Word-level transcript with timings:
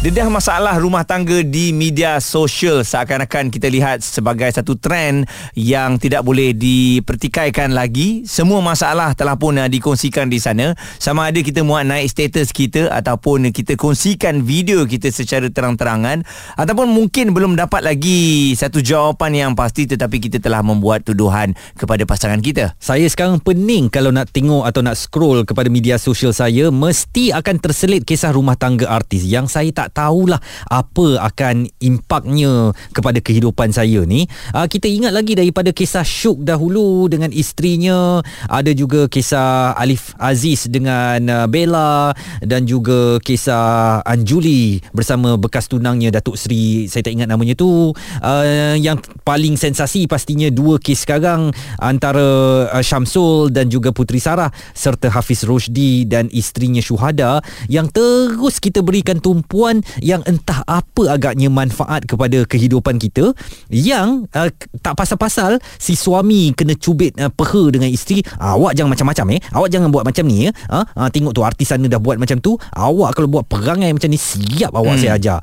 Dedah 0.00 0.32
masalah 0.32 0.80
rumah 0.80 1.04
tangga 1.04 1.44
di 1.44 1.76
media 1.76 2.16
sosial 2.24 2.80
seakan-akan 2.88 3.52
kita 3.52 3.68
lihat 3.68 4.00
sebagai 4.00 4.48
satu 4.48 4.72
trend 4.80 5.28
yang 5.52 6.00
tidak 6.00 6.24
boleh 6.24 6.56
dipertikaikan 6.56 7.76
lagi. 7.76 8.24
Semua 8.24 8.64
masalah 8.64 9.12
telah 9.12 9.36
pun 9.36 9.60
uh, 9.60 9.68
dikongsikan 9.68 10.32
di 10.32 10.40
sana. 10.40 10.72
Sama 10.96 11.28
ada 11.28 11.44
kita 11.44 11.60
muat 11.60 11.84
naik 11.84 12.08
status 12.08 12.48
kita 12.48 12.88
ataupun 12.88 13.52
kita 13.52 13.76
kongsikan 13.76 14.40
video 14.40 14.88
kita 14.88 15.12
secara 15.12 15.52
terang-terangan 15.52 16.24
ataupun 16.56 16.88
mungkin 16.88 17.36
belum 17.36 17.60
dapat 17.60 17.84
lagi 17.84 18.56
satu 18.56 18.80
jawapan 18.80 19.36
yang 19.36 19.52
pasti 19.52 19.84
tetapi 19.84 20.16
kita 20.16 20.40
telah 20.40 20.64
membuat 20.64 21.04
tuduhan 21.04 21.52
kepada 21.76 22.08
pasangan 22.08 22.40
kita. 22.40 22.72
Saya 22.80 23.04
sekarang 23.04 23.36
pening 23.44 23.92
kalau 23.92 24.08
nak 24.16 24.32
tengok 24.32 24.64
atau 24.64 24.80
nak 24.80 24.96
scroll 24.96 25.44
kepada 25.44 25.68
media 25.68 26.00
sosial 26.00 26.32
saya 26.32 26.72
mesti 26.72 27.36
akan 27.36 27.60
terselit 27.60 28.08
kisah 28.08 28.32
rumah 28.32 28.56
tangga 28.56 28.88
artis 28.88 29.28
yang 29.28 29.44
saya 29.44 29.68
tak 29.76 29.89
tahulah 29.90 30.38
apa 30.70 31.20
akan 31.20 31.66
impaknya 31.82 32.72
kepada 32.94 33.18
kehidupan 33.18 33.74
saya 33.74 34.06
ni. 34.06 34.24
Uh, 34.54 34.66
kita 34.70 34.86
ingat 34.86 35.12
lagi 35.12 35.34
daripada 35.34 35.74
kisah 35.74 36.06
Syuk 36.06 36.46
dahulu 36.46 37.10
dengan 37.10 37.28
isterinya, 37.34 38.22
ada 38.46 38.70
juga 38.72 39.10
kisah 39.10 39.74
Alif 39.74 40.14
Aziz 40.16 40.70
dengan 40.70 41.18
uh, 41.26 41.46
Bella 41.50 42.14
dan 42.40 42.64
juga 42.64 43.18
kisah 43.20 44.00
Anjuli 44.06 44.80
bersama 44.94 45.34
bekas 45.34 45.66
tunangnya 45.66 46.14
Datuk 46.14 46.38
Seri, 46.38 46.86
saya 46.86 47.02
tak 47.02 47.14
ingat 47.18 47.28
namanya 47.28 47.58
tu. 47.58 47.92
Uh, 48.22 48.76
yang 48.78 48.96
paling 49.26 49.58
sensasi 49.58 50.06
pastinya 50.06 50.48
dua 50.48 50.78
kes 50.78 51.04
sekarang 51.04 51.50
antara 51.80 52.68
uh, 52.70 52.84
Syamsul 52.84 53.50
dan 53.50 53.66
juga 53.66 53.90
Puteri 53.90 54.22
Sarah 54.22 54.52
serta 54.76 55.10
Hafiz 55.10 55.42
Roshdi 55.42 56.06
dan 56.06 56.28
isterinya 56.30 56.78
Syuhada 56.78 57.40
yang 57.66 57.88
terus 57.88 58.60
kita 58.60 58.84
berikan 58.84 59.18
tumpuan 59.18 59.79
yang 60.00 60.24
entah 60.24 60.62
apa 60.64 61.12
agaknya 61.12 61.52
manfaat 61.52 62.04
kepada 62.06 62.44
kehidupan 62.46 62.96
kita 63.00 63.32
yang 63.72 64.26
uh, 64.32 64.48
tak 64.80 64.94
pasal-pasal 64.96 65.58
si 65.76 65.94
suami 65.94 66.52
kena 66.56 66.76
cubit 66.76 67.16
uh, 67.18 67.32
peha 67.32 67.62
dengan 67.72 67.90
isteri 67.90 68.22
uh, 68.38 68.56
awak 68.56 68.76
jangan 68.76 68.92
macam-macam 68.94 69.26
eh. 69.36 69.40
Awak 69.50 69.68
jangan 69.72 69.88
buat 69.90 70.04
macam 70.06 70.24
ni 70.26 70.48
ya 70.48 70.50
uh, 70.70 70.84
uh, 70.84 71.08
tengok 71.10 71.32
tu 71.34 71.42
artis 71.42 71.68
sana 71.70 71.86
dah 71.86 72.00
buat 72.00 72.16
macam 72.20 72.38
tu 72.38 72.56
awak 72.76 73.16
kalau 73.16 73.28
buat 73.30 73.44
perangai 73.46 73.92
macam 73.92 74.10
ni 74.10 74.18
siap 74.20 74.72
awak 74.74 74.98
hmm. 74.98 75.02
saya 75.02 75.12
ajar 75.16 75.38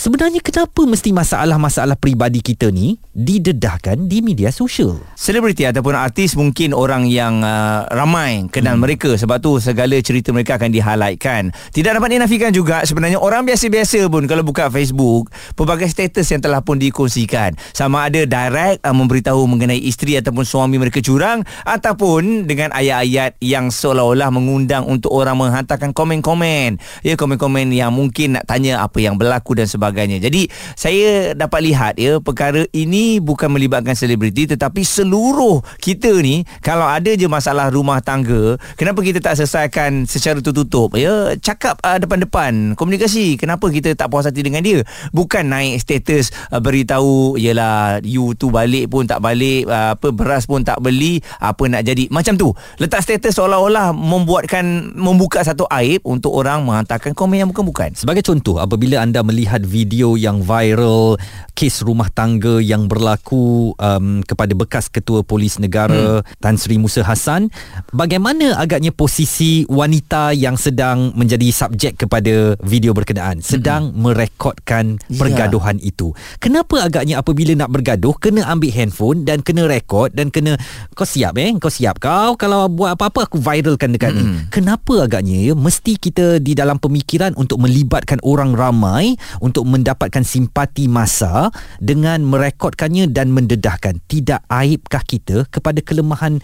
Sebenarnya 0.00 0.40
kenapa 0.40 0.88
mesti 0.88 1.12
masalah-masalah 1.12 1.92
peribadi 1.92 2.40
kita 2.40 2.72
ni 2.72 2.96
didedahkan 3.12 4.08
di 4.08 4.24
media 4.24 4.48
sosial? 4.48 4.96
Selebriti 5.12 5.68
ataupun 5.68 5.92
artis 5.92 6.40
mungkin 6.40 6.72
orang 6.72 7.04
yang 7.04 7.44
uh, 7.44 7.84
ramai 7.92 8.48
kenal 8.48 8.80
hmm. 8.80 8.88
mereka 8.88 9.12
sebab 9.20 9.44
tu 9.44 9.60
segala 9.60 10.00
cerita 10.00 10.32
mereka 10.32 10.56
akan 10.56 10.72
dihighlightkan. 10.72 11.52
Tidak 11.52 11.92
dapat 11.92 12.16
dinafikan 12.16 12.48
juga 12.48 12.80
sebenarnya 12.88 13.20
orang 13.20 13.44
biasa-biasa 13.44 14.08
pun 14.08 14.24
kalau 14.24 14.40
buka 14.40 14.72
Facebook, 14.72 15.28
pelbagai 15.52 15.92
status 15.92 16.24
yang 16.32 16.40
telah 16.40 16.64
pun 16.64 16.80
dikongsikan. 16.80 17.60
Sama 17.76 18.08
ada 18.08 18.24
direct 18.24 18.80
uh, 18.80 18.96
memberitahu 18.96 19.44
mengenai 19.52 19.84
isteri 19.84 20.16
ataupun 20.16 20.48
suami 20.48 20.80
mereka 20.80 21.04
curang 21.04 21.44
ataupun 21.68 22.48
dengan 22.48 22.72
ayat-ayat 22.72 23.36
yang 23.44 23.68
seolah-olah 23.68 24.32
mengundang 24.32 24.88
untuk 24.88 25.12
orang 25.12 25.36
menghantarkan 25.36 25.92
komen-komen. 25.92 26.80
Ya 27.04 27.20
komen-komen 27.20 27.68
yang 27.68 27.92
mungkin 27.92 28.40
nak 28.40 28.48
tanya 28.48 28.80
apa 28.80 28.96
yang 28.96 29.20
berlaku 29.20 29.60
dan 29.60 29.68
sebagainya 29.68 29.89
sebagainya. 29.90 30.22
Jadi 30.22 30.46
saya 30.78 31.34
dapat 31.34 31.60
lihat 31.66 31.98
ya 31.98 32.22
perkara 32.22 32.62
ini 32.70 33.18
bukan 33.18 33.50
melibatkan 33.50 33.98
selebriti 33.98 34.46
tetapi 34.46 34.86
seluruh 34.86 35.58
kita 35.82 36.14
ni 36.22 36.46
kalau 36.62 36.86
ada 36.86 37.10
je 37.18 37.26
masalah 37.26 37.66
rumah 37.74 37.98
tangga, 37.98 38.54
kenapa 38.78 39.02
kita 39.02 39.18
tak 39.18 39.34
selesaikan 39.34 40.06
secara 40.06 40.38
tertutup 40.38 40.94
ya? 40.94 41.34
Cakap 41.34 41.82
uh, 41.82 41.98
depan-depan, 41.98 42.78
komunikasi. 42.78 43.34
Kenapa 43.34 43.66
kita 43.72 43.90
tak 43.98 44.12
puas 44.12 44.28
hati 44.28 44.46
dengan 44.46 44.62
dia? 44.62 44.86
Bukan 45.10 45.50
naik 45.50 45.82
status 45.82 46.30
uh, 46.54 46.62
beritahu 46.62 47.34
yalah 47.40 47.98
you 48.06 48.36
tu 48.38 48.54
balik 48.54 48.92
pun 48.92 49.08
tak 49.08 49.18
balik, 49.18 49.66
uh, 49.66 49.98
apa 49.98 50.14
beras 50.14 50.46
pun 50.46 50.62
tak 50.62 50.78
beli, 50.78 51.24
apa 51.42 51.66
nak 51.66 51.82
jadi. 51.82 52.06
Macam 52.12 52.38
tu. 52.38 52.52
Letak 52.78 53.02
status 53.02 53.34
seolah-olah 53.34 53.90
membuatkan 53.96 54.94
membuka 54.94 55.40
satu 55.40 55.64
aib 55.72 56.04
untuk 56.04 56.36
orang 56.36 56.62
menghantarkan 56.62 57.16
komen 57.16 57.40
yang 57.40 57.48
bukan-bukan. 57.50 57.96
Sebagai 57.96 58.20
contoh, 58.20 58.60
apabila 58.60 59.00
anda 59.00 59.24
melihat 59.24 59.64
video 59.64 59.79
video 59.80 60.20
yang 60.20 60.44
viral 60.44 61.16
kes 61.56 61.80
rumah 61.80 62.12
tangga 62.12 62.60
yang 62.60 62.84
berlaku 62.88 63.72
um, 63.76 64.20
kepada 64.24 64.52
bekas 64.52 64.92
ketua 64.92 65.24
polis 65.24 65.56
negara 65.56 66.20
hmm. 66.20 66.40
Tan 66.40 66.56
Sri 66.60 66.76
Musa 66.76 67.00
Hassan 67.00 67.48
bagaimana 67.96 68.60
agaknya 68.60 68.92
posisi 68.92 69.64
wanita 69.68 70.36
yang 70.36 70.60
sedang 70.60 71.16
menjadi 71.16 71.48
subjek 71.48 72.04
kepada 72.04 72.56
video 72.60 72.92
berkenaan 72.92 73.40
sedang 73.40 73.92
hmm. 73.92 73.96
merekodkan 74.04 75.00
ya. 75.08 75.20
pergaduhan 75.20 75.80
itu 75.80 76.12
kenapa 76.40 76.84
agaknya 76.84 77.20
apabila 77.20 77.56
nak 77.56 77.72
bergaduh 77.72 78.16
kena 78.16 78.44
ambil 78.48 78.72
handphone 78.72 79.24
dan 79.24 79.40
kena 79.40 79.64
rekod 79.68 80.12
dan 80.12 80.28
kena 80.28 80.60
kau 80.96 81.08
siap 81.08 81.36
eh 81.40 81.52
kau 81.56 81.72
siap 81.72 82.00
kau 82.00 82.36
kalau 82.36 82.68
buat 82.68 82.96
apa-apa 82.96 83.28
aku 83.28 83.40
viralkan 83.40 83.96
dekat 83.96 84.12
hmm. 84.12 84.18
ni 84.20 84.24
kenapa 84.48 85.04
agaknya 85.04 85.52
ya 85.52 85.54
mesti 85.56 85.96
kita 86.00 86.40
di 86.40 86.56
dalam 86.56 86.80
pemikiran 86.80 87.36
untuk 87.36 87.60
melibatkan 87.60 88.16
orang 88.24 88.56
ramai 88.56 89.16
untuk 89.44 89.68
mendapatkan 89.70 90.26
simpati 90.26 90.90
masa 90.90 91.54
dengan 91.78 92.26
merekodkannya 92.26 93.06
dan 93.08 93.30
mendedahkan. 93.30 94.02
Tidak 94.10 94.50
aibkah 94.50 95.06
kita 95.06 95.46
kepada 95.48 95.78
kelemahan 95.80 96.42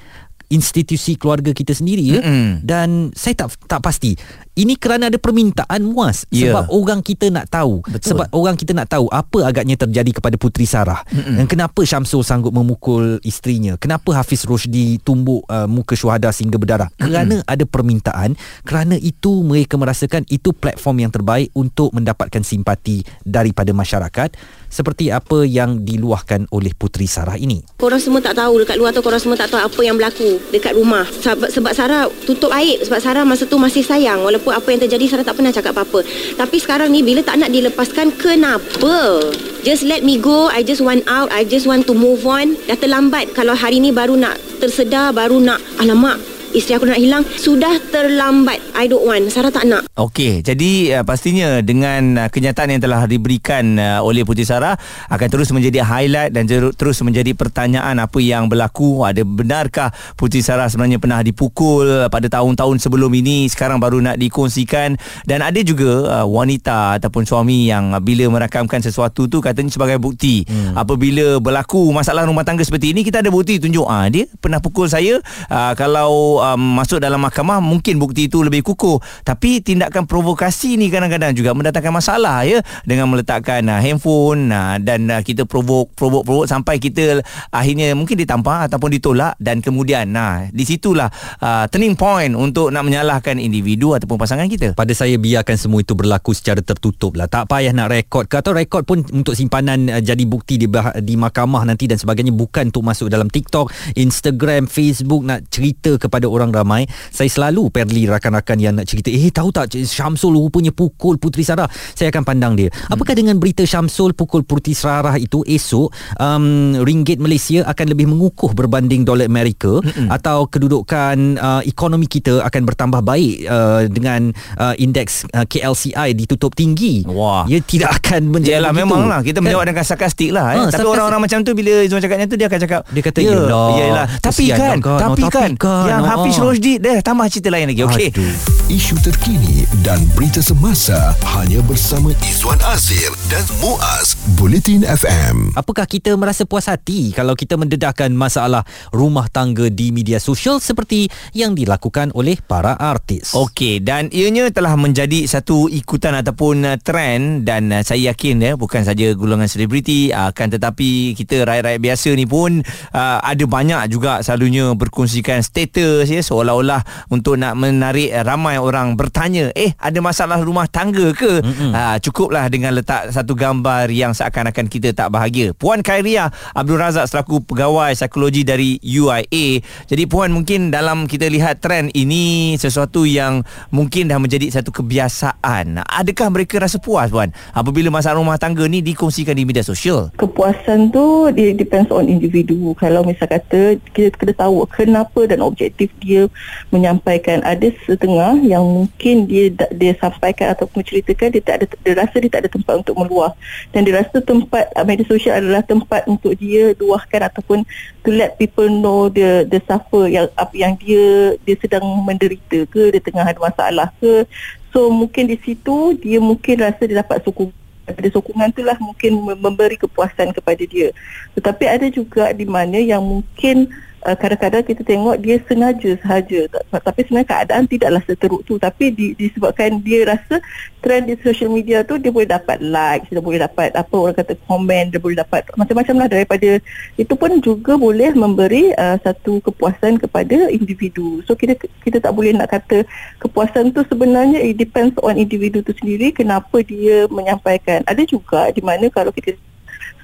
institusi 0.49 1.19
keluarga 1.19 1.51
kita 1.51 1.75
sendiri 1.75 2.05
ya 2.17 2.21
mm-hmm. 2.23 2.51
dan 2.62 3.11
saya 3.12 3.34
tak 3.47 3.59
tak 3.67 3.81
pasti 3.83 4.15
ini 4.57 4.79
kerana 4.79 5.12
ada 5.12 5.19
permintaan 5.19 5.84
muas 5.84 6.25
yeah. 6.33 6.49
sebab 6.49 6.65
orang 6.73 7.01
kita 7.03 7.29
nak 7.29 7.51
tahu 7.51 7.83
Betul. 7.84 8.09
sebab 8.15 8.27
orang 8.33 8.57
kita 8.57 8.73
nak 8.73 8.89
tahu 8.89 9.11
apa 9.11 9.45
agaknya 9.45 9.77
terjadi 9.77 10.23
kepada 10.23 10.37
Puteri 10.39 10.65
Sarah 10.65 11.03
mm-hmm. 11.11 11.37
dan 11.43 11.47
kenapa 11.51 11.81
Syamsul 11.83 12.23
sanggup 12.23 12.55
memukul 12.55 13.19
isterinya 13.27 13.75
kenapa 13.77 14.15
Hafiz 14.15 14.47
Roshdi 14.47 15.03
tumbuk 15.03 15.45
uh, 15.51 15.67
muka 15.67 15.99
syuhada 15.99 16.31
sehingga 16.31 16.57
berdarah 16.57 16.89
mm-hmm. 16.89 17.05
kerana 17.05 17.37
ada 17.45 17.65
permintaan 17.67 18.39
kerana 18.63 18.95
itu 18.97 19.43
mereka 19.43 19.75
merasakan 19.77 20.23
itu 20.31 20.55
platform 20.55 21.07
yang 21.07 21.13
terbaik 21.13 21.51
untuk 21.53 21.91
mendapatkan 21.91 22.41
simpati 22.47 23.03
daripada 23.27 23.75
masyarakat 23.75 24.33
seperti 24.77 25.09
apa 25.09 25.49
yang 25.49 25.81
diluahkan 25.81 26.53
oleh 26.53 26.77
Puteri 26.77 27.09
Sarah 27.09 27.41
ini. 27.41 27.65
Korang 27.81 27.97
semua 27.97 28.21
tak 28.21 28.37
tahu 28.37 28.61
dekat 28.61 28.77
luar 28.77 28.93
tu 28.93 29.01
korang 29.01 29.17
semua 29.17 29.41
tak 29.41 29.49
tahu 29.49 29.65
apa 29.65 29.81
yang 29.81 29.97
berlaku 29.97 30.37
dekat 30.53 30.77
rumah. 30.77 31.09
Sebab, 31.09 31.49
sebab 31.49 31.73
Sarah 31.73 32.05
tutup 32.29 32.53
aib 32.53 32.85
sebab 32.85 33.01
Sarah 33.01 33.25
masa 33.25 33.49
tu 33.49 33.57
masih 33.57 33.81
sayang. 33.81 34.21
Walaupun 34.21 34.53
apa 34.53 34.69
yang 34.69 34.85
terjadi 34.85 35.17
Sarah 35.17 35.25
tak 35.25 35.41
pernah 35.41 35.57
cakap 35.57 35.73
apa-apa. 35.73 36.05
Tapi 36.37 36.57
sekarang 36.61 36.93
ni 36.93 37.01
bila 37.01 37.25
tak 37.25 37.41
nak 37.41 37.49
dilepaskan 37.49 38.13
kenapa? 38.21 39.33
Just 39.65 39.89
let 39.89 40.05
me 40.05 40.21
go 40.21 40.53
I 40.53 40.61
just 40.61 40.85
want 40.85 41.09
out 41.09 41.33
I 41.33 41.49
just 41.49 41.65
want 41.65 41.89
to 41.89 41.97
move 41.97 42.29
on. 42.29 42.61
Dah 42.69 42.77
terlambat. 42.77 43.33
Kalau 43.33 43.57
hari 43.57 43.81
ni 43.81 43.97
baru 43.97 44.21
nak 44.21 44.37
tersedar 44.61 45.17
baru 45.17 45.41
nak 45.41 45.59
alamak 45.81 46.36
isteri 46.56 46.81
aku 46.81 46.89
nak 46.89 46.97
hilang 46.97 47.22
sudah 47.37 47.77
terlambat. 47.93 48.56
I 48.72 48.89
don't 48.89 49.05
want. 49.05 49.28
Sarah 49.28 49.53
tak 49.53 49.69
nak. 49.69 49.84
Okey 49.93 50.41
jadi 50.41 51.00
uh, 51.00 51.05
pastinya 51.05 51.61
dengan 51.61 52.27
uh, 52.27 52.28
kenyataan 52.33 52.72
yang 52.72 52.81
telah 52.81 53.05
diberikan 53.05 53.77
uh, 53.77 54.00
oleh 54.00 54.25
Putri 54.25 54.49
Sarah 54.49 54.81
akan 55.12 55.28
terus 55.28 55.53
menjadi 55.53 55.84
highlight 55.84 56.33
dan 56.33 56.49
jeru, 56.49 56.72
terus 56.72 57.05
menjadi 57.05 57.37
pertanyaan 57.37 58.00
apa 58.00 58.16
yang 58.25 58.49
berlaku. 58.49 59.05
Ada 59.05 59.21
benarkah 59.27 59.93
Putri 60.16 60.41
Sarah 60.41 60.72
sebenarnya 60.72 60.97
pernah 60.97 61.21
dipukul 61.21 62.09
pada 62.09 62.27
tahun-tahun 62.33 62.81
sebelum 62.81 63.12
ini 63.12 63.50
sekarang 63.53 63.77
baru 63.77 64.00
nak 64.00 64.16
dikongsikan? 64.16 64.97
Dan 65.28 65.45
ada 65.45 65.61
juga 65.61 66.22
uh, 66.22 66.27
wanita 66.27 66.97
ataupun 66.97 67.28
suami 67.28 67.69
yang 67.69 67.93
uh, 67.93 68.00
bila 68.00 68.31
merakamkan 68.33 68.81
sesuatu 68.81 69.28
tu 69.28 69.45
katanya 69.45 69.69
sebagai 69.69 70.00
bukti. 70.00 70.47
Hmm. 70.47 70.78
apabila 70.78 71.43
berlaku 71.43 71.91
masalah 71.91 72.22
rumah 72.22 72.47
tangga 72.47 72.63
seperti 72.63 72.95
ini 72.95 73.03
kita 73.03 73.19
ada 73.19 73.34
bukti 73.34 73.59
tunjuk 73.59 73.83
ah 73.83 74.04
uh, 74.04 74.07
dia 74.07 74.25
pernah 74.39 74.63
pukul 74.63 74.86
saya 74.86 75.19
uh, 75.51 75.72
kalau 75.75 76.39
um, 76.54 76.78
masuk 76.78 77.03
dalam 77.03 77.19
mahkamah 77.19 77.59
mungkin 77.59 77.98
bukti 77.98 78.31
itu 78.31 78.45
lebih 78.47 78.63
kukuh. 78.63 79.03
Tapi 79.27 79.65
tindakan 79.65 80.07
provokasi 80.07 80.78
ni 80.78 80.87
kadang-kadang 80.87 81.34
juga 81.34 81.51
mendatangkan 81.57 81.91
masalah 81.91 82.47
ya 82.47 82.63
dengan 82.87 83.10
meletakkan 83.10 83.66
uh, 83.66 83.81
handphone 83.83 84.54
uh, 84.54 84.78
dan 84.78 85.10
uh, 85.10 85.22
kita 85.25 85.48
provok 85.48 85.91
provok 85.98 86.22
provok 86.22 86.47
sampai 86.47 86.78
kita 86.78 87.25
akhirnya 87.51 87.97
mungkin 87.98 88.15
ditampar 88.15 88.71
ataupun 88.71 88.95
ditolak 88.95 89.34
dan 89.43 89.59
kemudian 89.59 90.13
nah 90.13 90.47
di 90.53 90.63
situlah 90.63 91.10
uh, 91.43 91.66
turning 91.66 91.98
point 91.98 92.37
untuk 92.37 92.71
nak 92.71 92.87
menyalahkan 92.87 93.41
individu 93.43 93.97
ataupun 93.97 94.21
pasangan 94.21 94.47
kita. 94.47 94.78
Pada 94.78 94.93
saya 94.93 95.19
biarkan 95.19 95.59
semua 95.59 95.83
itu 95.83 95.98
berlaku 95.98 96.37
secara 96.37 96.63
tertutup 96.63 97.19
lah. 97.19 97.27
Tak 97.27 97.51
payah 97.51 97.72
nak 97.72 97.91
rekod 97.91 98.28
ke 98.31 98.39
atau 98.39 98.53
rekod 98.54 98.84
pun 98.84 99.03
untuk 99.10 99.34
simpanan 99.34 99.89
uh, 99.89 100.03
jadi 100.04 100.22
bukti 100.28 100.60
di, 100.60 100.69
di 101.03 101.15
mahkamah 101.16 101.65
nanti 101.65 101.89
dan 101.89 101.97
sebagainya 101.97 102.37
bukan 102.37 102.69
untuk 102.69 102.84
masuk 102.84 103.09
dalam 103.09 103.33
TikTok 103.33 103.72
Instagram 103.97 104.69
Facebook 104.69 105.25
nak 105.25 105.48
cerita 105.48 105.97
kepada 105.97 106.28
orang 106.28 106.35
ramai 106.38 106.84
saya 107.09 107.27
selalu 107.27 107.68
Perli 107.68 108.06
rakan-rakan 108.06 108.56
yang 108.56 108.74
nak 108.74 108.86
cerita 108.86 109.09
eh 109.09 109.28
tahu 109.28 109.50
tak 109.50 109.72
Syamsul 109.72 110.36
rupanya 110.36 110.71
pukul 110.71 111.16
Putri 111.16 111.42
Sarah 111.42 111.66
saya 111.92 112.09
akan 112.09 112.22
pandang 112.22 112.54
dia 112.54 112.68
apakah 112.88 113.12
Hmm. 113.12 113.21
dengan 113.24 113.36
berita 113.41 113.65
Syamsul 113.65 114.12
pukul 114.12 114.44
Putri 114.44 114.72
Sarah 114.72 115.16
itu 115.16 115.41
esok 115.42 115.88
um, 116.16 116.44
ringgit 116.77 117.16
Malaysia 117.16 117.65
akan 117.65 117.86
lebih 117.88 118.06
mengukuh 118.06 118.53
berbanding 118.53 119.03
dolar 119.03 119.24
Amerika 119.24 119.80
Mm-mm. 119.80 120.09
atau 120.10 120.44
kedudukan 120.47 121.16
uh, 121.36 121.62
ekonomi 121.65 122.04
kita 122.04 122.42
akan 122.42 122.62
bertambah 122.65 123.00
baik 123.00 123.47
uh, 123.47 123.88
dengan 123.88 124.30
uh, 124.56 124.74
indeks 124.77 125.24
uh, 125.33 125.44
KLCI 125.44 126.12
ditutup 126.12 126.53
tinggi 126.53 127.06
Wah. 127.06 127.48
ia 127.48 127.62
tidak 127.62 128.03
akan 128.03 128.28
menjadi 128.28 128.60
Yalah 128.60 128.72
begitu. 128.72 128.84
memang 128.84 129.03
lah 129.06 129.21
Kita 129.21 129.38
Kan? 129.38 129.44
menjawab 129.44 129.65
dengan 129.66 129.84
sarkastik 129.84 130.30
lah 130.33 130.47
eh. 130.53 130.59
Ha, 130.59 130.71
Tapi 130.71 130.86
orang-orang 130.86 131.21
macam 131.22 131.38
tu 131.41 131.53
Bila 131.53 131.72
Izzuan 131.83 132.00
cakapnya 132.00 132.27
tu 132.27 132.36
Dia 132.36 132.47
akan 132.48 132.60
cakap 132.60 132.80
Dia 132.88 133.03
kata, 133.03 133.18
"Ya, 133.21 133.30
"Yelah, 133.30 133.68
Yelah 133.77 134.06
Tapi 134.18 134.44
kan 134.48 134.77
kan, 134.77 134.98
Tapi 134.98 135.22
oh, 135.22 135.30
kan 135.30 135.50
kan, 135.56 135.86
Yang 135.86 136.03
oh, 136.03 136.09
Hafiz 136.27 136.43
oh." 136.43 136.51
Rosdi 136.51 136.83
Dah 136.83 136.99
tambah 137.03 137.27
cerita 137.31 137.49
lain 137.55 137.71
lagi 137.71 137.83
Okey 137.87 138.09
Aduh. 138.11 138.56
Isu 138.66 138.98
terkini 138.98 139.63
dan 139.86 140.03
berita 140.18 140.42
semasa 140.42 141.15
hanya 141.39 141.63
bersama 141.71 142.10
Izwan 142.27 142.59
Azir 142.66 143.15
dan 143.30 143.47
Muaz 143.63 144.18
Bulletin 144.34 144.83
FM. 144.83 145.54
Apakah 145.54 145.86
kita 145.86 146.10
merasa 146.18 146.42
puas 146.42 146.66
hati 146.66 147.15
kalau 147.15 147.39
kita 147.39 147.54
mendedahkan 147.54 148.10
masalah 148.10 148.66
rumah 148.91 149.30
tangga 149.30 149.71
di 149.71 149.95
media 149.95 150.18
sosial 150.18 150.59
seperti 150.59 151.07
yang 151.30 151.54
dilakukan 151.54 152.10
oleh 152.18 152.42
para 152.42 152.74
artis? 152.74 153.39
Okey 153.39 153.78
dan 153.78 154.10
ianya 154.10 154.51
telah 154.51 154.74
menjadi 154.74 155.30
satu 155.30 155.71
ikutan 155.71 156.19
ataupun 156.19 156.66
uh, 156.66 156.74
trend 156.83 157.47
dan 157.47 157.71
uh, 157.71 157.86
saya 157.86 158.10
yakin 158.10 158.42
ya 158.42 158.53
bukan 158.59 158.83
saja 158.83 159.15
golongan 159.15 159.47
selebriti 159.47 160.10
uh, 160.10 160.34
akan 160.34 160.59
tetapi 160.59 161.15
kita 161.15 161.47
rakyat-rakyat 161.47 161.78
biasa 161.78 162.10
ni 162.19 162.27
pun 162.27 162.66
uh, 162.91 163.19
ada 163.22 163.47
banyak 163.47 163.95
juga 163.95 164.27
selalunya 164.27 164.74
berkongsikan 164.74 165.39
status 165.47 166.10
ya 166.10 166.19
seolah-olah 166.19 166.83
untuk 167.15 167.39
nak 167.39 167.54
menarik 167.54 168.10
uh, 168.10 168.27
ramai 168.57 168.73
orang 168.73 168.97
bertanya 168.97 169.53
eh 169.53 169.77
ada 169.77 170.01
masalah 170.01 170.41
rumah 170.41 170.65
tangga 170.65 171.13
ke? 171.13 171.45
Uh, 171.45 171.97
cukuplah 172.01 172.49
dengan 172.49 172.73
letak 172.73 173.13
satu 173.13 173.37
gambar 173.37 173.93
yang 173.93 174.17
seakan-akan 174.17 174.67
kita 174.73 174.97
tak 174.97 175.13
bahagia. 175.13 175.53
Puan 175.53 175.85
Khairia 175.85 176.33
Abdul 176.57 176.81
Razak 176.81 177.13
selaku 177.13 177.45
pegawai 177.45 177.93
psikologi 177.93 178.43
dari 178.43 178.81
UIA 178.81 179.61
jadi 179.87 180.03
puan 180.09 180.33
mungkin 180.33 180.73
dalam 180.73 181.05
kita 181.05 181.29
lihat 181.29 181.61
trend 181.61 181.93
ini 181.93 182.57
sesuatu 182.57 183.05
yang 183.05 183.45
mungkin 183.69 184.09
dah 184.09 184.17
menjadi 184.17 184.49
satu 184.49 184.73
kebiasaan. 184.73 185.85
Adakah 185.85 186.33
mereka 186.33 186.57
rasa 186.57 186.81
puas 186.81 187.13
puan 187.13 187.31
apabila 187.53 187.93
masalah 187.93 188.17
rumah 188.17 188.41
tangga 188.41 188.65
ni 188.65 188.81
dikongsikan 188.81 189.37
di 189.37 189.45
media 189.45 189.63
sosial? 189.63 190.09
Kepuasan 190.17 190.95
tu 190.95 191.29
dia 191.37 191.53
depends 191.53 191.93
on 191.93 192.09
individu. 192.09 192.73
Kalau 192.81 193.05
misal 193.05 193.29
kata 193.29 193.77
kita 193.93 194.17
kena 194.17 194.33
tahu 194.33 194.65
kenapa 194.71 195.29
dan 195.29 195.45
objektif 195.45 195.93
dia 196.01 196.31
menyampaikan. 196.73 197.45
Ada 197.45 197.75
setengah 197.85 198.46
yang 198.47 198.63
mungkin 198.63 199.27
dia 199.27 199.51
dia 199.75 199.93
sampaikan 199.98 200.54
ataupun 200.54 200.81
ceritakan 200.87 201.34
dia 201.34 201.43
tak 201.43 201.54
ada 201.60 201.66
dia 201.83 201.95
rasa 201.98 202.16
dia 202.22 202.31
tak 202.31 202.47
ada 202.47 202.51
tempat 202.54 202.75
untuk 202.78 202.95
meluah 202.95 203.34
dan 203.75 203.83
dia 203.83 203.98
rasa 203.98 204.22
tempat 204.22 204.71
uh, 204.78 204.87
media 204.87 205.07
sosial 205.10 205.43
adalah 205.43 205.63
tempat 205.66 206.07
untuk 206.07 206.39
dia 206.39 206.72
luahkan 206.78 207.27
ataupun 207.27 207.66
to 208.07 208.15
let 208.15 208.39
people 208.39 208.71
know 208.71 209.10
the 209.10 209.43
the 209.51 209.59
suffer 209.66 210.07
yang 210.07 210.31
apa 210.39 210.54
yang 210.54 210.78
dia 210.78 211.34
dia 211.43 211.57
sedang 211.59 211.83
menderita 212.07 212.63
ke 212.71 212.95
dia 212.95 213.03
tengah 213.03 213.27
ada 213.27 213.41
masalah 213.43 213.91
ke 213.98 214.22
so 214.71 214.87
mungkin 214.89 215.27
di 215.27 215.37
situ 215.43 215.98
dia 215.98 216.22
mungkin 216.22 216.63
rasa 216.63 216.87
dia 216.87 217.03
dapat 217.03 217.21
sokong 217.27 217.51
daripada 217.87 218.10
sokongan 218.10 218.51
itulah 218.51 218.77
mungkin 218.83 219.10
mem- 219.22 219.39
memberi 219.39 219.78
kepuasan 219.78 220.34
kepada 220.34 220.63
dia. 220.66 220.91
Tetapi 221.39 221.65
ada 221.71 221.87
juga 221.87 222.34
di 222.34 222.43
mana 222.43 222.83
yang 222.83 223.01
mungkin 223.01 223.71
uh, 224.07 224.15
kadang-kadang 224.15 224.63
kita 224.63 224.87
tengok 224.87 225.19
dia 225.19 225.37
sengaja 225.51 225.91
sahaja. 225.99 226.47
Ta- 226.47 226.85
tapi 226.87 227.03
sebenarnya 227.03 227.29
keadaan 227.29 227.65
tidaklah 227.67 228.03
seteruk 228.07 228.43
tu. 228.47 228.55
Tapi 228.57 228.95
di, 228.95 229.07
disebabkan 229.19 229.83
dia 229.83 230.07
rasa 230.07 230.39
trend 230.79 231.11
di 231.11 231.19
social 231.21 231.51
media 231.51 231.83
tu 231.83 231.99
dia 231.99 232.15
boleh 232.15 232.31
dapat 232.31 232.63
like 232.63 233.11
dia 233.11 233.19
boleh 233.19 233.43
dapat 233.43 233.75
apa 233.75 233.91
orang 233.99 234.15
kata 234.15 234.39
komen 234.47 234.95
dia 234.95 235.03
boleh 235.03 235.19
dapat 235.19 235.43
macam-macam 235.59 235.95
lah 235.99 236.09
daripada 236.09 236.51
itu 236.95 237.15
pun 237.19 237.43
juga 237.43 237.75
boleh 237.75 238.15
memberi 238.15 238.71
uh, 238.79 238.95
satu 239.03 239.43
kepuasan 239.43 239.99
kepada 239.99 240.47
individu. 240.55 241.21
So 241.27 241.35
kita 241.35 241.59
kita 241.83 241.99
tak 241.99 242.15
boleh 242.15 242.31
nak 242.39 242.55
kata 242.55 242.87
kepuasan 243.19 243.75
tu 243.75 243.83
sebenarnya 243.91 244.39
it 244.39 244.55
depends 244.55 244.95
on 245.03 245.19
individu 245.19 245.61
tu 245.67 245.75
sendiri 245.75 246.15
kenapa 246.15 246.63
dia 246.63 247.11
menyampaikan. 247.11 247.83
Ada 247.91 248.07
juga 248.07 248.55
di 248.55 248.63
mana 248.63 248.87
kalau 248.87 249.11
kita 249.11 249.35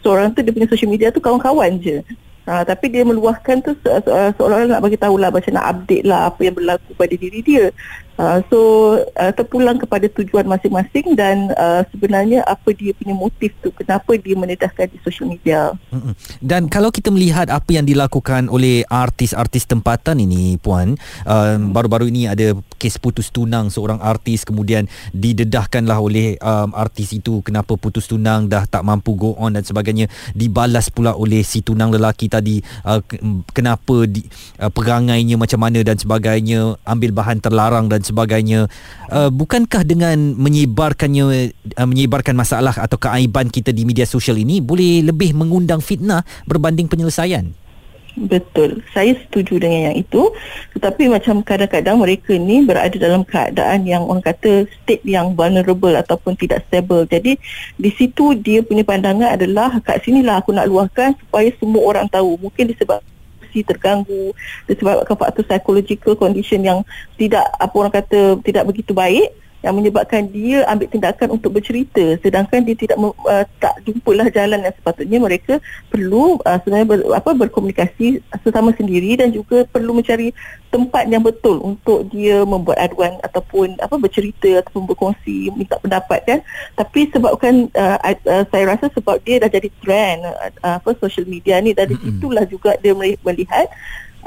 seorang 0.02 0.34
tu 0.34 0.42
dia 0.42 0.50
punya 0.50 0.66
social 0.66 0.90
media 0.90 1.14
tu 1.14 1.22
kawan-kawan 1.22 1.78
je 1.78 2.02
Ha, 2.42 2.66
tapi 2.66 2.90
dia 2.90 3.06
meluahkan 3.06 3.62
tu 3.62 3.70
se- 3.78 4.02
se- 4.02 4.32
seolah-olah 4.34 4.74
nak 4.74 4.82
bagi 4.82 4.98
tahulah 4.98 5.30
macam 5.30 5.54
nak 5.54 5.66
update 5.78 6.02
lah 6.02 6.26
apa 6.26 6.40
yang 6.42 6.54
berlaku 6.58 6.90
pada 6.98 7.14
diri 7.14 7.38
dia. 7.38 7.70
Uh, 8.20 8.44
so 8.52 8.58
uh, 9.16 9.32
terpulang 9.32 9.80
kepada 9.80 10.04
tujuan 10.12 10.44
masing-masing 10.44 11.16
dan 11.16 11.48
uh, 11.56 11.80
sebenarnya 11.88 12.44
apa 12.44 12.76
dia 12.76 12.92
punya 12.92 13.16
motif 13.16 13.56
tu 13.64 13.72
kenapa 13.72 14.14
dia 14.20 14.36
mendedahkan 14.36 14.92
di 14.92 15.00
social 15.00 15.32
media. 15.32 15.72
Mm-mm. 15.88 16.12
Dan 16.44 16.68
kalau 16.68 16.92
kita 16.92 17.08
melihat 17.08 17.48
apa 17.48 17.72
yang 17.72 17.88
dilakukan 17.88 18.52
oleh 18.52 18.84
artis-artis 18.84 19.64
tempatan 19.64 20.20
ini 20.20 20.60
puan, 20.60 21.00
um, 21.24 21.72
baru-baru 21.72 22.12
ini 22.12 22.28
ada 22.28 22.52
kes 22.76 23.00
putus 23.00 23.32
tunang 23.32 23.72
seorang 23.72 24.02
artis 24.02 24.44
kemudian 24.44 24.90
didedahkanlah 25.16 25.96
oleh 26.02 26.36
um, 26.42 26.74
artis 26.76 27.16
itu 27.16 27.40
kenapa 27.40 27.78
putus 27.80 28.10
tunang 28.10 28.50
dah 28.50 28.68
tak 28.68 28.84
mampu 28.84 29.16
go 29.16 29.38
on 29.40 29.56
dan 29.56 29.64
sebagainya 29.64 30.10
dibalas 30.36 30.90
pula 30.92 31.16
oleh 31.16 31.40
si 31.46 31.64
tunang 31.64 31.94
lelaki 31.94 32.26
tadi 32.28 32.58
uh, 32.84 33.00
ke- 33.00 33.22
kenapa 33.56 34.04
di, 34.04 34.26
uh, 34.58 34.68
perangainya 34.68 35.38
macam 35.38 35.62
mana 35.62 35.80
dan 35.86 35.96
sebagainya 35.96 36.76
ambil 36.82 37.10
bahan 37.14 37.38
terlarang 37.38 37.86
dan 37.86 38.01
sebagainya 38.04 38.70
uh, 39.10 39.30
bukankah 39.32 39.82
dengan 39.86 40.36
menyebarkannya 40.36 41.24
uh, 41.78 41.88
menyebarkan 41.88 42.36
masalah 42.36 42.74
atau 42.76 42.98
keaiban 42.98 43.48
kita 43.48 43.72
di 43.72 43.86
media 43.88 44.04
sosial 44.04 44.38
ini 44.38 44.62
boleh 44.62 45.06
lebih 45.06 45.34
mengundang 45.34 45.80
fitnah 45.80 46.26
berbanding 46.46 46.86
penyelesaian 46.86 47.54
Betul. 48.12 48.84
Saya 48.92 49.16
setuju 49.16 49.56
dengan 49.56 49.92
yang 49.92 49.96
itu. 49.96 50.28
Tetapi 50.76 51.08
macam 51.08 51.40
kadang-kadang 51.40 51.96
mereka 51.96 52.36
ni 52.36 52.60
berada 52.60 52.92
dalam 53.00 53.24
keadaan 53.24 53.88
yang 53.88 54.04
orang 54.04 54.20
kata 54.20 54.68
state 54.68 55.00
yang 55.08 55.32
vulnerable 55.32 55.96
ataupun 55.96 56.36
tidak 56.36 56.60
stable. 56.68 57.08
Jadi 57.08 57.40
di 57.80 57.90
situ 57.96 58.36
dia 58.36 58.60
punya 58.60 58.84
pandangan 58.84 59.40
adalah 59.40 59.80
kat 59.80 60.04
sinilah 60.04 60.44
aku 60.44 60.52
nak 60.52 60.68
luahkan 60.68 61.16
supaya 61.24 61.48
semua 61.56 61.82
orang 61.88 62.06
tahu. 62.12 62.36
Mungkin 62.36 62.76
disebab 62.76 63.00
emosi 63.52 63.68
terganggu. 63.68 64.32
Disebabkan 64.64 65.20
faktor 65.20 65.44
psychological 65.44 66.16
condition 66.16 66.64
yang 66.64 66.80
tidak 67.20 67.44
apa 67.60 67.74
orang 67.76 67.92
kata 67.92 68.40
tidak 68.40 68.64
begitu 68.64 68.96
baik 68.96 69.28
yang 69.62 69.78
menyebabkan 69.78 70.26
dia 70.26 70.66
ambil 70.66 70.90
tindakan 70.90 71.38
untuk 71.38 71.54
bercerita. 71.54 72.18
Sedangkan 72.18 72.66
dia 72.66 72.74
tidak 72.74 72.98
uh, 72.98 73.46
tak 73.62 73.78
jumpalah 73.86 74.26
jalan 74.28 74.66
yang 74.66 74.74
sepatutnya 74.74 75.18
mereka 75.22 75.62
perlu 75.86 76.42
uh, 76.42 76.58
sebenarnya 76.60 76.86
ber, 76.86 77.00
apa 77.14 77.30
berkomunikasi 77.46 78.18
sesama 78.42 78.74
sendiri 78.74 79.14
dan 79.22 79.30
juga 79.30 79.62
perlu 79.70 79.94
mencari 79.94 80.34
tempat 80.74 81.06
yang 81.06 81.22
betul 81.22 81.62
untuk 81.62 82.10
dia 82.10 82.42
membuat 82.42 82.80
aduan 82.80 83.14
ataupun 83.22 83.78
apa 83.78 83.94
bercerita 84.02 84.66
ataupun 84.66 84.90
berkongsi 84.90 85.54
minta 85.54 85.78
pendapat 85.78 86.20
kan. 86.26 86.38
Tapi 86.74 87.08
sebabkan 87.14 87.70
uh, 87.78 87.98
uh, 88.02 88.44
saya 88.50 88.64
rasa 88.66 88.90
sebab 88.90 89.22
dia 89.22 89.38
dah 89.38 89.50
jadi 89.52 89.70
trend 89.78 90.26
uh, 90.26 90.82
apa 90.82 90.90
social 90.98 91.24
media 91.30 91.62
ni 91.62 91.70
dari 91.70 91.94
situlah 92.02 92.42
juga 92.50 92.74
dia 92.82 92.98
meli- 92.98 93.20
melihat 93.22 93.70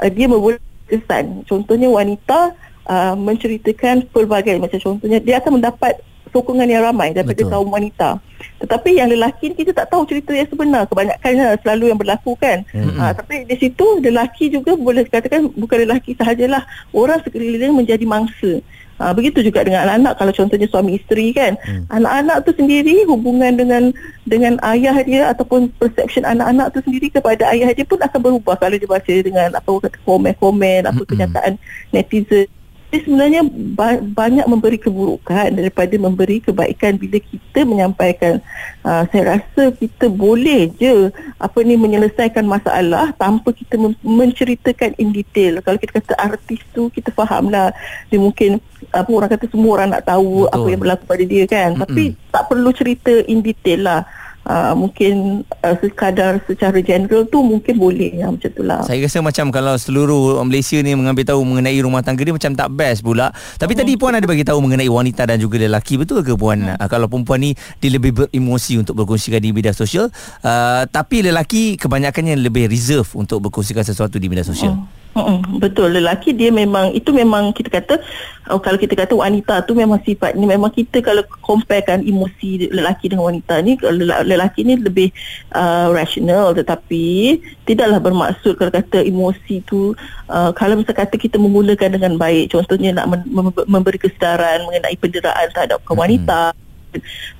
uh, 0.00 0.08
dia 0.08 0.26
membuat 0.30 0.64
kesan. 0.86 1.42
Contohnya 1.44 1.90
wanita 1.90 2.54
uh, 2.86 3.14
menceritakan 3.18 4.06
pelbagai 4.10 4.56
macam 4.58 4.78
contohnya 4.78 5.18
dia 5.20 5.38
akan 5.42 5.60
mendapat 5.60 6.00
sokongan 6.36 6.68
yang 6.68 6.84
ramai 6.84 7.16
daripada 7.16 7.40
Betul. 7.40 7.52
Kaum 7.52 7.70
wanita. 7.72 8.20
Tetapi 8.60 9.00
yang 9.00 9.08
lelaki 9.08 9.56
kita 9.56 9.72
tak 9.72 9.88
tahu 9.88 10.04
cerita 10.04 10.36
yang 10.36 10.48
sebenar. 10.48 10.84
Kebanyakan 10.88 11.56
selalu 11.64 11.84
yang 11.92 11.98
berlaku 11.98 12.36
kan. 12.36 12.64
Mm-mm. 12.72 13.00
Ha, 13.00 13.16
tapi 13.16 13.48
di 13.48 13.56
situ 13.56 13.86
lelaki 14.04 14.52
juga 14.52 14.76
boleh 14.76 15.08
dikatakan 15.08 15.48
bukan 15.56 15.88
lelaki 15.88 16.12
sahajalah. 16.12 16.64
Orang 16.92 17.24
sekeliling 17.24 17.72
menjadi 17.72 18.04
mangsa. 18.04 18.60
Ha, 18.96 19.12
begitu 19.12 19.44
juga 19.44 19.60
dengan 19.60 19.84
anak-anak 19.84 20.12
kalau 20.16 20.32
contohnya 20.32 20.68
suami 20.72 20.96
isteri 20.96 21.28
kan. 21.36 21.52
Hmm. 21.60 21.84
Anak-anak 22.00 22.48
tu 22.48 22.56
sendiri 22.56 23.04
hubungan 23.04 23.52
dengan 23.52 23.92
dengan 24.24 24.56
ayah 24.64 24.96
dia 25.04 25.28
ataupun 25.36 25.68
perception 25.76 26.24
anak-anak 26.24 26.72
tu 26.72 26.80
sendiri 26.80 27.12
kepada 27.12 27.52
ayah 27.52 27.76
dia 27.76 27.84
pun 27.84 28.00
akan 28.00 28.20
berubah 28.24 28.56
kalau 28.56 28.80
dia 28.80 28.88
baca 28.88 29.12
dengan 29.12 29.52
apa 29.52 29.68
komen-komen, 30.00 30.88
apa 30.88 30.96
Mm-mm. 30.96 31.08
kenyataan 31.12 31.60
netizen. 31.92 32.48
Jadi 32.86 33.02
sebenarnya 33.02 33.42
ba- 33.74 33.98
banyak 33.98 34.46
memberi 34.46 34.78
keburukan 34.78 35.58
daripada 35.58 35.94
memberi 35.98 36.38
kebaikan 36.38 36.94
bila 36.94 37.18
kita 37.18 37.66
menyampaikan. 37.66 38.38
Uh, 38.86 39.02
saya 39.10 39.36
rasa 39.36 39.74
kita 39.74 40.06
boleh 40.06 40.70
je 40.78 41.10
apa 41.42 41.58
ni 41.66 41.74
menyelesaikan 41.74 42.46
masalah 42.46 43.10
tanpa 43.18 43.50
kita 43.50 43.74
mem- 43.74 43.98
menceritakan 44.06 44.94
in 45.02 45.10
detail. 45.10 45.58
Kalau 45.66 45.82
kita 45.82 45.98
kata 45.98 46.14
artis 46.14 46.62
tu 46.70 46.86
kita 46.94 47.10
fahamlah 47.10 47.74
dia 48.06 48.22
mungkin 48.22 48.62
apa 48.94 49.10
orang 49.10 49.30
kata 49.34 49.50
semua 49.50 49.82
orang 49.82 49.88
nak 49.90 50.06
tahu 50.06 50.46
Betul. 50.46 50.54
apa 50.54 50.66
yang 50.70 50.80
berlaku 50.80 51.04
pada 51.10 51.24
dia 51.26 51.44
kan. 51.50 51.70
Mm-mm. 51.74 51.82
Tapi 51.82 52.02
tak 52.30 52.44
perlu 52.46 52.70
cerita 52.70 53.12
in 53.26 53.42
detail 53.42 53.82
lah. 53.82 54.00
Uh, 54.46 54.72
mungkin 54.78 55.42
uh, 55.60 55.76
sekadar 55.76 56.38
secara 56.46 56.78
general 56.80 57.26
tu 57.26 57.42
mungkin 57.42 57.76
boleh 57.76 58.14
ya, 58.14 58.30
macam 58.30 58.50
tu 58.50 58.62
lah 58.62 58.86
Saya 58.86 59.02
rasa 59.02 59.20
macam 59.20 59.50
kalau 59.50 59.74
seluruh 59.76 60.40
Malaysia 60.46 60.78
ni 60.80 60.94
mengambil 60.94 61.26
tahu 61.26 61.42
mengenai 61.42 61.76
rumah 61.82 62.00
tangga 62.00 62.22
ni 62.22 62.32
macam 62.32 62.54
tak 62.54 62.68
best 62.72 63.02
pula. 63.02 63.34
Tapi 63.58 63.72
tadi 63.74 63.98
puan 63.98 64.14
ada 64.14 64.24
bagi 64.24 64.46
tahu 64.46 64.62
mengenai 64.62 64.88
wanita 64.88 65.26
dan 65.26 65.42
juga 65.42 65.58
lelaki 65.58 65.98
betul 65.98 66.22
ke 66.22 66.38
puan? 66.38 66.62
Uh, 66.62 66.88
kalau 66.88 67.10
perempuan 67.10 67.42
ni 67.42 67.50
dia 67.82 67.90
lebih 67.90 68.14
beremosi 68.14 68.78
untuk 68.78 68.96
berkongsikan 69.02 69.42
di 69.42 69.50
media 69.50 69.74
sosial, 69.74 70.08
uh, 70.46 70.82
tapi 70.88 71.26
lelaki 71.26 71.74
kebanyakannya 71.76 72.38
lebih 72.38 72.70
reserve 72.70 73.10
untuk 73.18 73.42
berkongsikan 73.42 73.82
sesuatu 73.82 74.16
di 74.16 74.30
media 74.30 74.46
sosial. 74.46 74.78
Mm-mm, 75.16 75.64
betul 75.64 75.96
lelaki 75.96 76.36
dia 76.36 76.52
memang 76.52 76.92
itu 76.92 77.08
memang 77.08 77.48
kita 77.56 77.72
kata 77.72 78.04
oh, 78.52 78.60
kalau 78.60 78.76
kita 78.76 78.92
kata 78.92 79.16
wanita 79.16 79.64
tu 79.64 79.72
memang 79.72 79.96
sifat 80.04 80.36
ni 80.36 80.44
memang 80.44 80.68
kita 80.68 81.00
kalau 81.00 81.24
comparekan 81.40 82.04
emosi 82.04 82.68
lelaki 82.68 83.08
dengan 83.08 83.32
wanita 83.32 83.64
ni 83.64 83.80
lel- 83.80 84.28
lelaki 84.28 84.68
ni 84.68 84.76
lebih 84.76 85.08
uh, 85.56 85.88
rational. 85.88 86.52
Tetapi 86.52 87.40
tidaklah 87.64 87.96
bermaksud 87.96 88.60
kalau 88.60 88.68
kata 88.68 89.00
emosi 89.08 89.64
tu 89.64 89.96
uh, 90.28 90.52
kalau 90.52 90.76
misal 90.76 90.92
kata 90.92 91.16
kita 91.16 91.40
menggunakan 91.40 91.96
dengan 91.96 92.20
baik 92.20 92.52
contohnya 92.52 92.92
nak 93.00 93.24
mem- 93.24 93.64
memberi 93.64 93.96
kesedaran 93.96 94.68
mengenai 94.68 95.00
penderaan 95.00 95.48
terhadap 95.48 95.80
kaum 95.88 95.96
wanita 95.96 96.52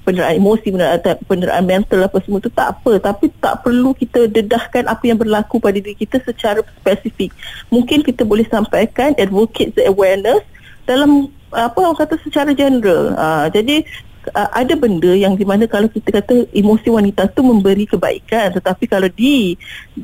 penderaan 0.02 0.38
emosi 0.38 0.72
penderaan, 0.72 1.00
penderaan 1.26 1.64
mental 1.64 2.00
apa 2.06 2.18
semua 2.24 2.38
tu 2.40 2.50
tak 2.52 2.78
apa. 2.78 2.98
Tapi 3.00 3.32
tak 3.40 3.62
perlu 3.62 3.92
kita 3.96 4.30
dedahkan 4.30 4.86
apa 4.86 5.04
yang 5.06 5.18
berlaku 5.18 5.58
pada 5.58 5.76
diri 5.76 5.94
kita 5.96 6.20
secara 6.22 6.62
spesifik. 6.82 7.30
Mungkin 7.68 8.02
kita 8.06 8.22
boleh 8.22 8.46
sampaikan 8.48 9.12
advocate 9.20 9.74
the 9.76 9.84
awareness 9.86 10.42
dalam 10.86 11.30
apa 11.54 11.78
orang 11.78 11.98
kata 11.98 12.18
secara 12.22 12.50
general. 12.52 13.14
Uh, 13.14 13.46
jadi 13.50 13.86
uh, 14.32 14.50
ada 14.50 14.74
benda 14.74 15.12
yang 15.12 15.36
di 15.38 15.44
mana 15.46 15.68
kalau 15.68 15.86
kita 15.86 16.10
kata 16.10 16.48
emosi 16.50 16.88
wanita 16.90 17.30
tu 17.30 17.44
memberi 17.44 17.86
kebaikan 17.86 18.54
tetapi 18.56 18.84
kalau 18.90 19.06
di 19.12 19.54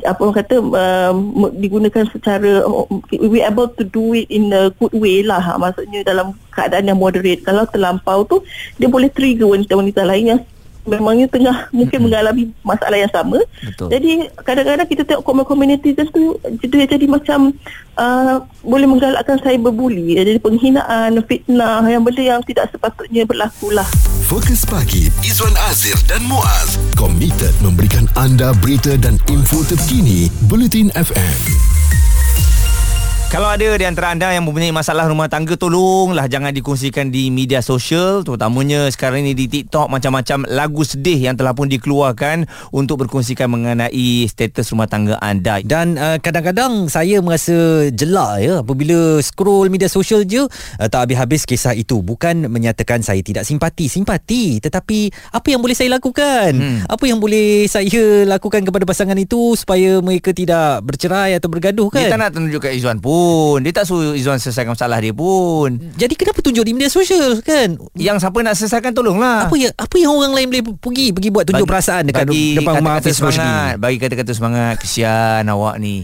apa 0.04 0.20
orang 0.22 0.36
kata 0.42 0.56
um, 0.60 1.50
digunakan 1.56 2.04
secara 2.10 2.62
we 3.10 3.42
able 3.42 3.70
to 3.72 3.82
do 3.82 4.14
it 4.14 4.28
in 4.30 4.52
a 4.52 4.70
good 4.78 4.94
way 4.94 5.24
lah 5.24 5.42
maksudnya 5.58 6.06
dalam 6.06 6.36
keadaan 6.52 6.92
yang 6.92 7.00
moderate. 7.00 7.40
Kalau 7.40 7.64
terlampau 7.64 8.28
tu 8.28 8.44
dia 8.76 8.86
boleh 8.86 9.08
trigger 9.08 9.48
wanita-wanita 9.48 10.04
lain 10.04 10.24
yang 10.36 10.40
memangnya 10.82 11.26
tengah 11.30 11.70
mungkin 11.70 12.02
mm-hmm. 12.02 12.04
mengalami 12.10 12.42
masalah 12.66 12.98
yang 12.98 13.12
sama. 13.12 13.38
Betul. 13.62 13.88
Jadi 13.90 14.10
kadang-kadang 14.42 14.86
kita 14.88 15.02
tengok 15.06 15.24
komen-komen 15.24 15.66
netizen 15.70 16.08
tu 16.10 16.36
dia 16.66 16.86
jadi 16.86 17.06
macam 17.06 17.54
uh, 17.98 18.42
boleh 18.66 18.86
menggalakkan 18.88 19.38
cyberbully, 19.42 20.18
jadi 20.18 20.38
penghinaan, 20.42 21.18
fitnah 21.26 21.84
yang 21.86 22.02
benda 22.02 22.22
yang 22.22 22.40
tidak 22.42 22.70
sepatutnya 22.74 23.22
berlaku 23.26 23.70
lah. 23.70 23.86
Fokus 24.26 24.64
pagi 24.64 25.12
Izwan 25.22 25.54
Azir 25.68 25.98
dan 26.08 26.24
Muaz 26.26 26.80
komited 26.96 27.52
memberikan 27.60 28.08
anda 28.16 28.56
berita 28.58 28.96
dan 28.98 29.20
info 29.28 29.62
terkini 29.66 30.32
Bulletin 30.48 30.90
FM. 30.96 31.81
Kalau 33.32 33.48
ada 33.48 33.64
di 33.64 33.88
antara 33.88 34.12
anda 34.12 34.28
yang 34.28 34.44
mempunyai 34.44 34.76
masalah 34.76 35.08
rumah 35.08 35.24
tangga 35.24 35.56
tolonglah 35.56 36.28
jangan 36.28 36.52
dikongsikan 36.52 37.08
di 37.08 37.32
media 37.32 37.64
sosial 37.64 38.20
terutamanya 38.20 38.92
sekarang 38.92 39.24
ini 39.24 39.32
di 39.32 39.48
TikTok 39.48 39.88
macam-macam 39.88 40.44
lagu 40.52 40.84
sedih 40.84 41.16
yang 41.16 41.40
telah 41.40 41.56
pun 41.56 41.64
dikeluarkan 41.64 42.44
untuk 42.76 43.00
berkongsikan 43.00 43.48
mengenai 43.48 44.28
status 44.28 44.76
rumah 44.76 44.84
tangga 44.84 45.16
anda. 45.24 45.64
Dan 45.64 45.96
uh, 45.96 46.20
kadang-kadang 46.20 46.92
saya 46.92 47.24
merasa 47.24 47.88
jelak 47.88 48.32
ya 48.44 48.54
apabila 48.60 49.16
scroll 49.24 49.72
media 49.72 49.88
sosial 49.88 50.28
je 50.28 50.44
uh, 50.44 50.88
tak 50.92 51.08
habis-habis 51.08 51.48
kisah 51.48 51.72
itu. 51.72 52.04
Bukan 52.04 52.52
menyatakan 52.52 53.00
saya 53.00 53.24
tidak 53.24 53.48
simpati, 53.48 53.88
simpati 53.88 54.60
tetapi 54.60 55.08
apa 55.32 55.48
yang 55.48 55.64
boleh 55.64 55.72
saya 55.72 55.88
lakukan? 55.96 56.52
Hmm. 56.52 56.78
Apa 56.84 57.08
yang 57.08 57.16
boleh 57.16 57.64
saya 57.64 58.28
lakukan 58.28 58.60
kepada 58.60 58.84
pasangan 58.84 59.16
itu 59.16 59.56
supaya 59.56 60.04
mereka 60.04 60.36
tidak 60.36 60.84
bercerai 60.84 61.40
atau 61.40 61.48
bergaduh 61.48 61.88
kan? 61.88 62.04
Dia 62.04 62.12
tak 62.12 62.20
nak 62.20 62.36
tunjukkan 62.36 62.76
Izzuan 62.76 63.00
pun. 63.00 63.21
Dia 63.58 63.72
tak 63.72 63.84
suruh 63.84 64.12
Izzuan 64.12 64.36
selesaikan 64.36 64.72
masalah 64.72 64.98
dia 64.98 65.10
pun. 65.10 65.74
Jadi 65.94 66.14
kenapa 66.14 66.38
tunjuk 66.38 66.62
di 66.62 66.72
media 66.72 66.88
sosial 66.88 67.40
kan? 67.40 67.78
Yang 67.94 68.16
siapa 68.18 68.38
nak 68.38 68.54
selesaikan 68.54 68.92
tolonglah. 68.92 69.46
Apa 69.46 69.56
yang 69.56 69.72
apa 69.72 69.94
yang 69.96 70.10
orang 70.10 70.32
lain 70.32 70.46
boleh 70.48 70.64
pergi 70.74 71.06
pergi 71.10 71.28
buat 71.28 71.44
tunjuk 71.44 71.62
Bagi- 71.62 71.72
perasaan 71.72 72.02
dekat 72.04 72.24
bagi 72.26 72.46
depan 72.54 72.72
rumah 72.76 72.92
kata-kata 72.92 73.06
Facebook 73.06 73.32
semangat. 73.32 73.74
Bagi 73.76 73.96
kata-kata 73.98 74.32
semangat 74.32 74.74
Kesian 74.78 75.42
awak 75.46 75.74
ni. 75.78 76.02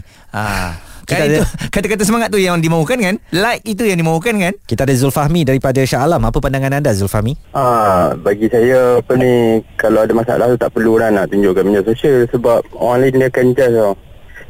Kita 1.01 1.15
Kan 1.15 1.25
ada- 1.25 1.33
itu 1.33 1.43
kata-kata 1.73 2.03
semangat 2.05 2.27
tu 2.29 2.37
yang 2.37 2.61
dimahukan 2.61 2.93
kan 2.95 3.15
Like 3.31 3.65
itu 3.65 3.81
yang 3.81 3.97
dimahukan 3.97 4.29
kan 4.29 4.53
Kita 4.61 4.85
ada 4.85 4.93
Zulfahmi 4.93 5.41
daripada 5.41 5.81
Shah 5.81 6.05
Alam. 6.05 6.21
Apa 6.21 6.37
pandangan 6.37 6.69
anda 6.71 6.93
Zulfahmi? 6.93 7.33
Ah, 7.49 8.13
bagi 8.13 8.45
saya 8.45 9.01
apa 9.01 9.17
ni 9.17 9.57
kalau 9.73 10.05
ada 10.05 10.13
masalah 10.13 10.45
tu 10.47 10.57
tak 10.57 10.69
perlulah 10.69 11.09
nak 11.09 11.33
tunjukkan 11.33 11.65
media 11.65 11.81
sosial 11.81 12.29
sebab 12.29 12.61
orang 12.77 12.97
lain 13.01 13.13
dia 13.17 13.27
akan 13.27 13.45
judge 13.51 13.73
tau. 13.73 13.93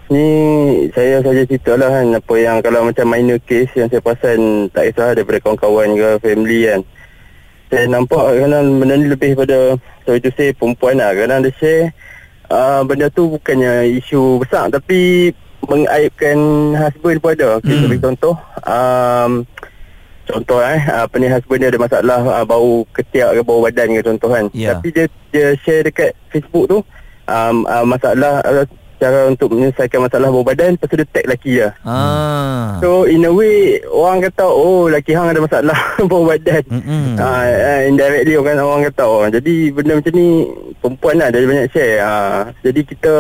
Ni 0.09 0.25
saya 0.89 1.21
saja 1.21 1.45
cerita 1.45 1.77
lah 1.77 1.89
kan 1.91 2.17
apa 2.17 2.33
yang 2.35 2.57
kalau 2.59 2.81
macam 2.81 3.05
minor 3.05 3.37
case 3.39 3.69
yang 3.77 3.85
saya 3.87 4.01
perasan 4.01 4.65
tak 4.73 4.89
kisah 4.89 5.13
daripada 5.13 5.37
kawan-kawan 5.39 5.93
ke 5.93 6.09
family 6.19 6.65
kan. 6.65 6.81
Saya 7.69 7.85
nampak 7.85 8.25
kadang 8.35 8.81
benda 8.81 8.97
ni 8.97 9.05
lebih 9.05 9.37
pada 9.37 9.77
sorry 10.01 10.17
to 10.17 10.33
say 10.33 10.49
perempuan 10.49 10.97
lah 10.97 11.13
kadang 11.13 11.45
dia 11.45 11.53
share 11.55 11.93
uh, 12.49 12.81
benda 12.81 13.05
tu 13.07 13.29
bukannya 13.29 13.85
isu 14.01 14.41
besar 14.41 14.73
tapi 14.73 15.29
mengaibkan 15.61 16.37
husband 16.73 17.21
pun 17.21 17.37
ada. 17.37 17.61
Kita 17.61 17.69
Hmm. 17.69 17.85
bagi 17.85 18.01
contoh 18.01 18.35
um, 18.65 19.31
contoh 20.25 20.57
eh 20.57 20.81
apa 20.89 21.13
ni 21.15 21.29
husband 21.29 21.61
dia 21.61 21.69
ada 21.69 21.77
masalah 21.77 22.19
uh, 22.33 22.45
bau 22.45 22.81
ketiak 22.89 23.37
ke 23.37 23.41
bau 23.45 23.61
badan 23.61 23.93
ke 23.93 24.01
contoh 24.01 24.33
kan 24.33 24.49
Ya. 24.57 24.73
tapi 24.73 24.89
dia 24.89 25.05
dia 25.29 25.53
share 25.61 25.85
dekat 25.85 26.17
Facebook 26.33 26.65
tu 26.65 26.81
um, 27.25 27.65
uh, 27.65 27.85
masalah 27.85 28.41
uh, 28.41 28.65
cara 28.99 29.19
untuk 29.25 29.47
menyelesaikan 29.49 30.03
masalah 30.03 30.27
bau 30.27 30.43
badan 30.43 30.75
lepas 30.75 30.85
tu 30.85 30.99
dia 30.99 31.07
tag 31.07 31.23
lelaki 31.23 31.49
dia 31.55 31.71
ah. 31.81 32.75
so 32.77 33.07
in 33.07 33.23
a 33.23 33.31
way 33.31 33.79
orang 33.87 34.19
kata 34.21 34.43
oh 34.43 34.85
lelaki 34.85 35.15
hang 35.15 35.31
ada 35.31 35.39
masalah 35.39 35.79
bau 36.11 36.23
badan 36.23 36.63
Mm-mm. 36.67 37.15
uh, 37.15 37.45
uh, 37.47 37.81
indirectly 37.87 38.35
orang, 38.35 38.59
orang 38.59 38.83
kata 38.91 39.03
oh, 39.03 39.23
jadi 39.25 39.53
benda 39.71 39.97
macam 39.97 40.13
ni 40.13 40.27
perempuan 40.77 41.15
lah 41.15 41.27
dia 41.31 41.47
banyak 41.47 41.67
share 41.71 41.97
uh, 41.99 42.41
jadi 42.59 42.81
kita 42.83 43.13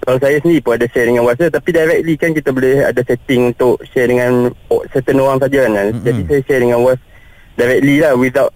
kalau 0.00 0.16
saya 0.16 0.40
sendiri 0.40 0.60
pun 0.60 0.74
ada 0.74 0.86
share 0.88 1.06
dengan 1.06 1.22
WhatsApp 1.22 1.54
tapi 1.54 1.68
directly 1.70 2.14
kan 2.16 2.30
kita 2.32 2.50
boleh 2.50 2.82
ada 2.82 3.00
setting 3.04 3.52
untuk 3.52 3.78
share 3.86 4.08
dengan 4.08 4.50
certain 4.90 5.16
orang 5.16 5.38
saja 5.38 5.58
kan 5.64 5.72
Mm-mm. 5.88 6.02
jadi 6.02 6.20
saya 6.26 6.40
share 6.44 6.62
dengan 6.62 6.80
WhatsApp 6.82 7.08
directly 7.54 7.96
lah 8.00 8.12
without 8.16 8.50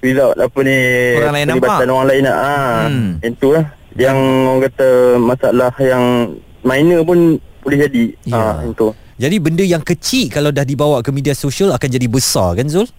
without 0.00 0.36
apa 0.36 0.58
ni 0.60 0.78
Orang 1.16 1.34
lain 1.34 1.46
nampak. 1.48 1.80
orang 1.82 2.06
lain 2.06 2.22
lah 2.22 2.86
Hmm. 2.86 3.10
itu 3.20 3.48
lah 3.50 3.64
yang 3.94 4.18
orang 4.46 4.62
kata 4.70 4.88
masalah 5.16 5.72
yang 5.78 6.34
minor 6.60 7.06
pun 7.06 7.38
boleh 7.62 7.78
jadi 7.86 8.04
Ya. 8.26 8.36
ah 8.36 8.58
itu 8.62 8.90
Jadi 9.14 9.36
benda 9.38 9.62
yang 9.62 9.78
kecil 9.78 10.26
kalau 10.26 10.50
dah 10.50 10.66
dibawa 10.66 10.98
ke 10.98 11.14
media 11.14 11.38
sosial 11.38 11.70
akan 11.70 11.86
jadi 11.86 12.10
besar 12.10 12.58
kan 12.58 12.66
Zul? 12.66 12.90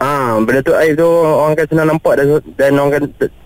Ah, 0.00 0.40
benda 0.40 0.64
tu 0.64 0.72
aib 0.72 0.96
tu 0.96 1.04
orang 1.04 1.52
akan 1.52 1.66
senang 1.68 1.86
nampak 1.92 2.12
dan, 2.16 2.26
dan 2.56 2.70
orang 2.80 2.90
akan 2.96 3.02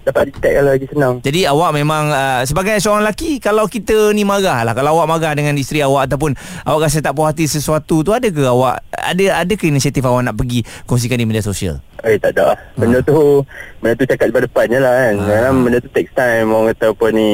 dapat 0.06 0.22
detect 0.30 0.54
kalau 0.54 0.70
lagi 0.70 0.86
senang. 0.86 1.14
Jadi 1.26 1.40
awak 1.50 1.70
memang 1.74 2.04
uh, 2.10 2.42
sebagai 2.46 2.78
seorang 2.78 3.02
lelaki 3.02 3.42
kalau 3.42 3.66
kita 3.66 4.14
ni 4.14 4.22
marah 4.22 4.62
lah 4.62 4.70
kalau 4.70 4.94
awak 4.94 5.10
marah 5.10 5.34
dengan 5.34 5.58
isteri 5.58 5.82
awak 5.82 6.06
ataupun 6.06 6.38
awak 6.70 6.86
rasa 6.86 7.02
tak 7.02 7.18
puas 7.18 7.34
hati 7.34 7.50
sesuatu 7.50 8.06
tu 8.06 8.14
ada 8.14 8.30
ke 8.30 8.46
awak 8.46 8.78
ada 8.94 9.42
ada 9.42 9.52
ke 9.58 9.66
inisiatif 9.66 10.06
awak 10.06 10.30
nak 10.30 10.38
pergi 10.38 10.62
kongsikan 10.86 11.18
di 11.18 11.26
media 11.26 11.42
sosial? 11.42 11.82
Eh 12.06 12.16
tak 12.16 12.38
ada. 12.38 12.54
Benda 12.78 13.02
tu 13.02 13.42
benda 13.82 13.98
tu 13.98 14.06
cakap 14.06 14.30
depan 14.30 14.42
depan 14.46 14.64
je 14.70 14.78
lah 14.78 14.94
kan. 14.94 15.14
Ah. 15.18 15.26
Kadang 15.34 15.56
benda 15.66 15.78
tu 15.82 15.90
takes 15.90 16.12
time 16.14 16.46
orang 16.54 16.66
kata 16.72 16.86
apa 16.94 17.06
ni 17.10 17.30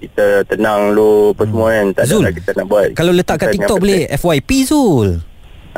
kita 0.00 0.24
tenang 0.48 0.80
dulu 0.96 1.36
apa 1.36 1.42
semua 1.44 1.68
kan. 1.68 1.86
Tak 1.92 2.04
ada 2.08 2.10
Zul, 2.16 2.22
lah 2.24 2.32
kita 2.32 2.50
nak 2.56 2.66
buat. 2.66 2.88
Kalau 2.96 3.12
letak 3.12 3.36
kat 3.44 3.48
TikTok 3.52 3.76
boleh 3.76 4.08
FYP 4.16 4.50
Zul. 4.64 5.27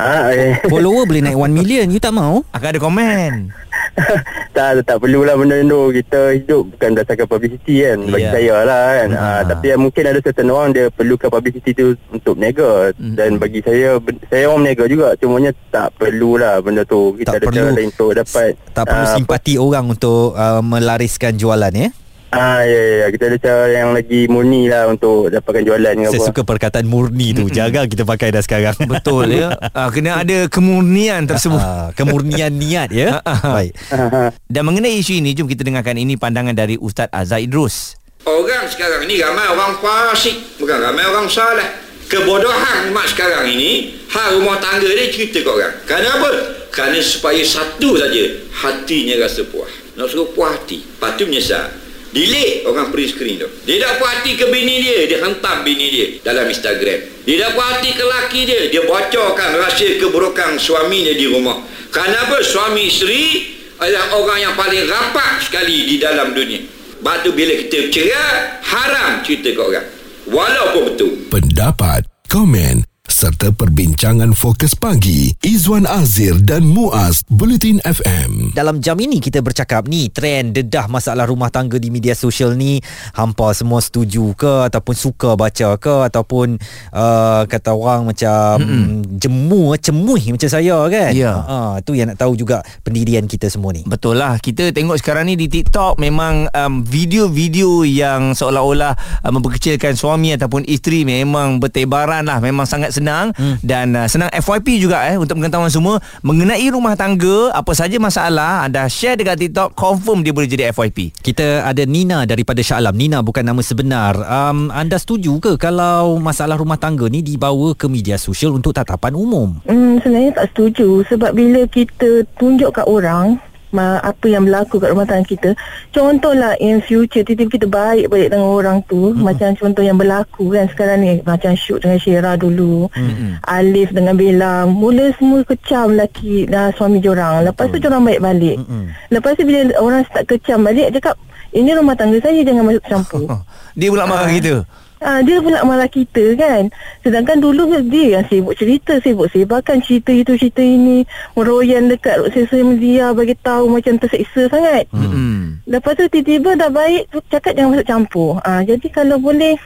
Ha, 0.01 0.33
eh. 0.33 0.53
Follower 0.65 1.05
boleh 1.05 1.21
naik 1.21 1.37
1 1.37 1.53
million. 1.53 1.85
You 1.85 2.01
tak 2.01 2.09
mau? 2.11 2.41
Akan 2.49 2.73
ada 2.73 2.79
komen. 2.81 3.53
tak 4.55 4.83
tak 4.83 4.97
perlulah 4.97 5.35
benda 5.35 5.59
tu 5.61 5.91
kita 5.91 6.31
hidup 6.33 6.63
bukan 6.69 6.89
berdasarkan 6.91 7.27
publicity 7.27 7.75
kan 7.81 7.99
bagi 8.07 8.23
Ya. 8.23 8.31
saya 8.31 8.55
lah 8.63 8.85
kan 8.95 9.09
Ha. 9.11 9.19
ha. 9.19 9.41
tapi 9.43 9.65
yang 9.67 9.81
mungkin 9.81 10.03
ada 10.05 10.19
certain 10.19 10.47
orang 10.47 10.69
dia 10.71 10.85
perlukan 10.89 11.27
publicity 11.27 11.71
tu 11.71 11.85
untuk 12.07 12.35
berniaga 12.35 12.95
Hmm. 12.95 13.15
dan 13.15 13.35
bagi 13.35 13.59
saya 13.59 13.99
saya 14.25 14.43
orang 14.47 14.63
berniaga 14.63 14.83
juga 14.87 15.07
cumanya 15.17 15.51
tak 15.67 15.91
perlulah 15.95 16.59
benda 16.59 16.83
tu 16.83 17.15
kita 17.15 17.27
Tak 17.27 17.35
ada 17.35 17.45
perlu. 17.45 17.57
cara 17.57 17.69
lain 17.73 17.89
untuk 17.89 18.11
dapat 18.13 18.51
Tak 18.71 18.83
perlu 18.85 19.03
ah, 19.03 19.11
simpati 19.11 19.53
orang 19.55 19.85
untuk 19.89 20.23
uh, 20.33 20.61
melariskan 20.61 21.33
jualan 21.35 21.73
ya. 21.73 21.89
Ah 22.31 22.63
ya, 22.63 22.79
ya 22.79 22.95
ya 23.03 23.07
kita 23.11 23.23
ada 23.27 23.37
cara 23.43 23.63
yang 23.75 23.91
lagi 23.91 24.23
murni 24.31 24.71
lah 24.71 24.87
untuk 24.87 25.27
dapatkan 25.27 25.67
jualan 25.67 25.95
Saya 26.07 26.15
apa. 26.15 26.27
suka 26.31 26.41
perkataan 26.47 26.87
murni 26.87 27.35
tu. 27.35 27.51
Jarang 27.51 27.91
kita 27.91 28.07
pakai 28.07 28.31
dah 28.31 28.39
sekarang. 28.39 28.71
Betul 28.91 29.35
ya. 29.35 29.51
Uh, 29.75 29.91
kena 29.91 30.23
ada 30.23 30.47
kemurnian 30.47 31.27
tersebut. 31.27 31.59
Ah, 31.59 31.91
kemurnian 31.91 32.55
niat 32.55 32.95
ya. 32.95 33.19
Baik. 33.27 33.75
Dan 34.53 34.63
mengenai 34.63 34.95
isu 34.95 35.19
ini 35.19 35.35
jom 35.35 35.43
kita 35.43 35.67
dengarkan 35.67 35.99
ini 35.99 36.15
pandangan 36.15 36.55
dari 36.55 36.79
Ustaz 36.79 37.11
Azza 37.11 37.35
Idrus. 37.35 37.99
Orang 38.23 38.63
sekarang 38.71 39.09
ni 39.09 39.17
ramai 39.17 39.49
orang 39.49 39.81
fasik 39.81 40.61
Bukan 40.61 40.77
ramai 40.77 41.09
orang 41.09 41.25
salah 41.25 41.65
Kebodohan 42.05 42.93
mak 42.93 43.09
sekarang 43.09 43.49
ini 43.49 43.97
Hal 44.13 44.37
rumah 44.37 44.61
tangga 44.61 44.85
dia 44.85 45.09
cerita 45.09 45.41
kat 45.41 45.49
orang 45.49 45.73
Kerana 45.89 46.21
apa? 46.21 46.29
Kerana 46.69 47.01
supaya 47.01 47.41
satu 47.41 47.97
saja 47.97 48.21
Hatinya 48.61 49.25
rasa 49.25 49.41
puas 49.49 49.73
Nak 49.97 50.05
suruh 50.05 50.29
puas 50.37 50.53
hati 50.53 50.85
Lepas 50.85 51.17
tu 51.17 51.25
menyesal 51.25 51.80
Delete 52.11 52.67
orang 52.67 52.91
print 52.91 53.15
screen 53.15 53.39
tu. 53.39 53.47
Dia 53.63 53.79
tak 53.87 54.03
puas 54.03 54.19
hati 54.19 54.35
ke 54.35 54.51
bini 54.51 54.83
dia, 54.83 55.07
dia 55.07 55.23
hentam 55.23 55.63
bini 55.63 55.87
dia 55.87 56.07
dalam 56.27 56.43
Instagram. 56.51 57.23
Dia 57.23 57.35
tak 57.47 57.51
puas 57.55 57.67
hati 57.71 57.89
ke 57.95 58.03
laki 58.03 58.41
dia, 58.43 58.61
dia 58.67 58.83
bocorkan 58.83 59.55
rahsia 59.55 59.95
keburukan 59.95 60.59
suaminya 60.59 61.15
di 61.15 61.25
rumah. 61.31 61.63
Kenapa 61.87 62.43
suami 62.43 62.91
isteri 62.91 63.55
adalah 63.79 64.19
orang 64.19 64.39
yang 64.43 64.53
paling 64.59 64.83
rapat 64.91 65.39
sekali 65.39 65.87
di 65.87 65.95
dalam 65.97 66.35
dunia. 66.35 66.61
Sebab 67.01 67.15
tu 67.25 67.33
bila 67.33 67.55
kita 67.57 67.89
bercerai, 67.89 68.61
haram 68.61 69.11
cerita 69.25 69.49
ke 69.57 69.61
orang. 69.63 69.87
Walaupun 70.29 70.81
betul. 70.93 71.11
Pendapat, 71.33 72.05
komen 72.29 72.90
serta 73.21 73.53
perbincangan 73.53 74.33
fokus 74.33 74.73
pagi 74.73 75.29
Izwan 75.45 75.85
Azir 75.85 76.41
dan 76.41 76.65
Muaz 76.65 77.21
Bulletin 77.29 77.77
FM. 77.85 78.57
Dalam 78.57 78.81
jam 78.81 78.97
ini 78.97 79.21
kita 79.21 79.45
bercakap 79.45 79.85
ni 79.85 80.09
trend 80.09 80.57
dedah 80.57 80.89
masalah 80.89 81.29
rumah 81.29 81.53
tangga 81.53 81.77
di 81.77 81.93
media 81.93 82.17
sosial 82.17 82.57
ni 82.57 82.81
hampa 83.13 83.53
semua 83.53 83.77
setuju 83.77 84.33
ke 84.33 84.65
ataupun 84.65 84.95
suka 84.97 85.37
baca 85.37 85.77
ke 85.77 85.95
ataupun 86.09 86.57
uh, 86.97 87.45
kata 87.45 87.77
orang 87.77 88.09
macam 88.09 88.57
mm 88.57 88.89
jemu 89.21 89.77
cemuih 89.77 90.33
macam 90.33 90.49
saya 90.49 90.81
kan. 90.89 91.13
Ya. 91.13 91.45
Ha 91.45 91.77
tu 91.85 91.93
yang 91.93 92.09
nak 92.09 92.17
tahu 92.17 92.33
juga 92.33 92.65
pendirian 92.81 93.29
kita 93.29 93.53
semua 93.53 93.69
ni. 93.69 93.85
Betul 93.85 94.17
lah 94.17 94.41
Kita 94.41 94.73
tengok 94.73 94.97
sekarang 94.97 95.29
ni 95.29 95.37
di 95.37 95.45
TikTok 95.45 96.01
Memang 96.01 96.49
um, 96.57 96.81
video-video 96.81 97.85
yang 97.85 98.33
seolah-olah 98.33 99.21
uh, 99.21 99.29
Memperkecilkan 99.29 99.93
suami 99.93 100.33
ataupun 100.33 100.65
isteri 100.65 101.05
Memang 101.05 101.61
bertebaran 101.61 102.25
lah 102.25 102.41
Memang 102.41 102.65
sangat 102.65 102.95
senang 102.95 103.10
hmm. 103.35 103.55
Dan 103.61 103.93
uh, 103.93 104.07
senang 104.09 104.31
FYP 104.33 104.81
juga 104.81 105.05
eh 105.05 105.19
Untuk 105.19 105.37
pengetahuan 105.37 105.69
semua 105.69 106.01
Mengenai 106.25 106.65
rumah 106.73 106.97
tangga 106.97 107.53
Apa 107.53 107.75
saja 107.77 107.99
masalah 108.01 108.65
Anda 108.65 108.89
share 108.89 109.19
dekat 109.19 109.37
TikTok 109.47 109.77
Confirm 109.77 110.25
dia 110.25 110.33
boleh 110.33 110.49
jadi 110.49 110.71
FYP 110.73 111.13
Kita 111.21 111.67
ada 111.67 111.83
Nina 111.85 112.23
daripada 112.25 112.63
Shah 112.63 112.79
Alam. 112.79 112.95
Nina 112.95 113.19
bukan 113.19 113.43
nama 113.43 113.59
sebenar. 113.59 114.15
Um, 114.23 114.71
anda 114.71 114.95
setuju 114.95 115.37
ke 115.43 115.51
kalau 115.59 116.17
masalah 116.17 116.55
rumah 116.55 116.79
tangga 116.79 117.11
ni 117.11 117.19
dibawa 117.19 117.75
ke 117.75 117.91
media 117.91 118.15
sosial 118.15 118.55
untuk 118.55 118.71
tatapan 118.71 119.13
umum? 119.13 119.59
Hmm, 119.67 119.99
sebenarnya 119.99 120.31
tak 120.39 120.55
setuju 120.55 121.03
sebab 121.11 121.31
bila 121.35 121.67
kita 121.67 122.23
tunjuk 122.39 122.71
kat 122.71 122.87
orang 122.87 123.37
apa 123.79 124.25
yang 124.27 124.43
berlaku 124.43 124.77
kat 124.77 124.91
rumah 124.91 125.07
tangga 125.07 125.25
kita 125.25 125.49
contohlah 125.95 126.59
in 126.59 126.83
future 126.83 127.23
tiba-tiba 127.23 127.51
kita 127.55 127.67
baik 127.71 128.11
balik 128.11 128.29
dengan 128.35 128.47
orang 128.51 128.77
tu 128.85 129.15
hmm. 129.15 129.23
macam 129.23 129.55
contoh 129.55 129.83
yang 129.83 129.95
berlaku 129.95 130.51
kan 130.51 130.67
sekarang 130.67 130.97
ni 130.99 131.11
macam 131.23 131.55
shoot 131.55 131.79
dengan 131.79 131.97
Syera 131.97 132.31
dulu 132.35 132.91
hmm. 132.91 133.41
Alif 133.47 133.95
dengan 133.95 134.15
Bella 134.19 134.67
mula 134.67 135.15
semua 135.15 135.41
kecam 135.47 135.95
lelaki 135.95 136.45
dan 136.45 136.75
suami 136.75 136.99
jorang 136.99 137.47
lepas 137.47 137.71
tu 137.71 137.79
jorang 137.79 138.03
baik 138.03 138.19
balik 138.19 138.59
hmm. 138.59 138.85
lepas 139.09 139.33
tu 139.39 139.47
bila 139.47 139.71
orang 139.79 140.03
start 140.11 140.27
kecam 140.27 140.61
balik 140.61 140.91
dia 140.91 140.99
cakap 140.99 141.15
ini 141.51 141.75
rumah 141.75 141.95
tangga 141.95 142.19
saya 142.23 142.43
jangan 142.43 142.63
masuk 142.67 142.83
campur 142.87 143.27
Dia 143.79 143.87
pula 143.87 144.03
marah 144.03 144.27
kita 144.27 144.67
Ah, 145.01 145.25
dia 145.25 145.41
pula 145.41 145.65
malah 145.65 145.89
kita 145.89 146.37
kan. 146.37 146.69
Sedangkan 147.01 147.41
dulu 147.41 147.73
dia 147.89 148.21
yang 148.21 148.25
sibuk 148.29 148.53
cerita 148.53 149.01
Sibuk 149.01 149.33
sebarkan 149.33 149.81
cerita 149.81 150.13
itu 150.13 150.37
cerita 150.37 150.61
ini. 150.61 151.09
Meroyan 151.33 151.89
dekat 151.89 152.21
sosial 152.29 152.77
media 152.77 153.09
Bagi 153.09 153.33
tahu 153.41 153.65
macam 153.65 153.97
terseksa 153.97 154.45
sangat. 154.45 154.85
Hmm. 154.93 155.57
Lepas 155.65 155.97
tu 155.97 156.05
tiba-tiba 156.05 156.53
dah 156.53 156.69
baik 156.69 157.09
tu 157.09 157.17
Cakap 157.33 157.57
jangan 157.57 157.73
masuk 157.73 157.87
campur. 157.89 158.31
Ah, 158.45 158.61
Jadi 158.61 158.93
kalau 158.93 159.17
boleh 159.17 159.57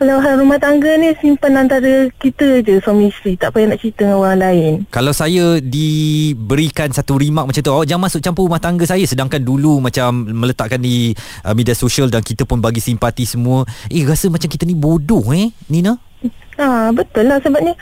Kalau 0.00 0.16
hal 0.18 0.40
rumah 0.40 0.58
tangga 0.58 0.96
ni 0.96 1.12
Simpan 1.20 1.68
antara 1.68 2.08
kita 2.18 2.64
je 2.64 2.80
Suami 2.80 3.12
isteri 3.12 3.36
Tak 3.36 3.54
payah 3.54 3.70
nak 3.70 3.78
cerita 3.78 4.08
dengan 4.08 4.18
orang 4.18 4.38
lain 4.40 4.72
Kalau 4.88 5.12
saya 5.12 5.60
diberikan 5.62 6.88
satu 6.92 7.20
remark 7.20 7.48
macam 7.52 7.62
tu, 7.62 7.72
oh 7.72 7.84
jangan 7.84 8.08
masuk 8.08 8.20
campur 8.24 8.48
rumah 8.48 8.62
tangga 8.62 8.84
saya 8.84 9.04
sedangkan 9.04 9.40
dulu 9.42 9.78
macam 9.80 10.24
meletakkan 10.26 10.80
di 10.80 11.12
uh, 11.44 11.54
media 11.56 11.76
sosial 11.76 12.08
dan 12.08 12.20
kita 12.20 12.44
pun 12.44 12.60
bagi 12.60 12.80
simpati 12.82 13.24
semua. 13.24 13.64
Eh 13.88 14.04
rasa 14.04 14.28
macam 14.28 14.48
kita 14.48 14.68
ni 14.68 14.76
bodoh 14.76 15.24
eh, 15.32 15.52
Nina? 15.68 15.96
Ha, 16.62 16.94
betul 16.94 17.26
lah. 17.26 17.42
Sebabnya 17.42 17.74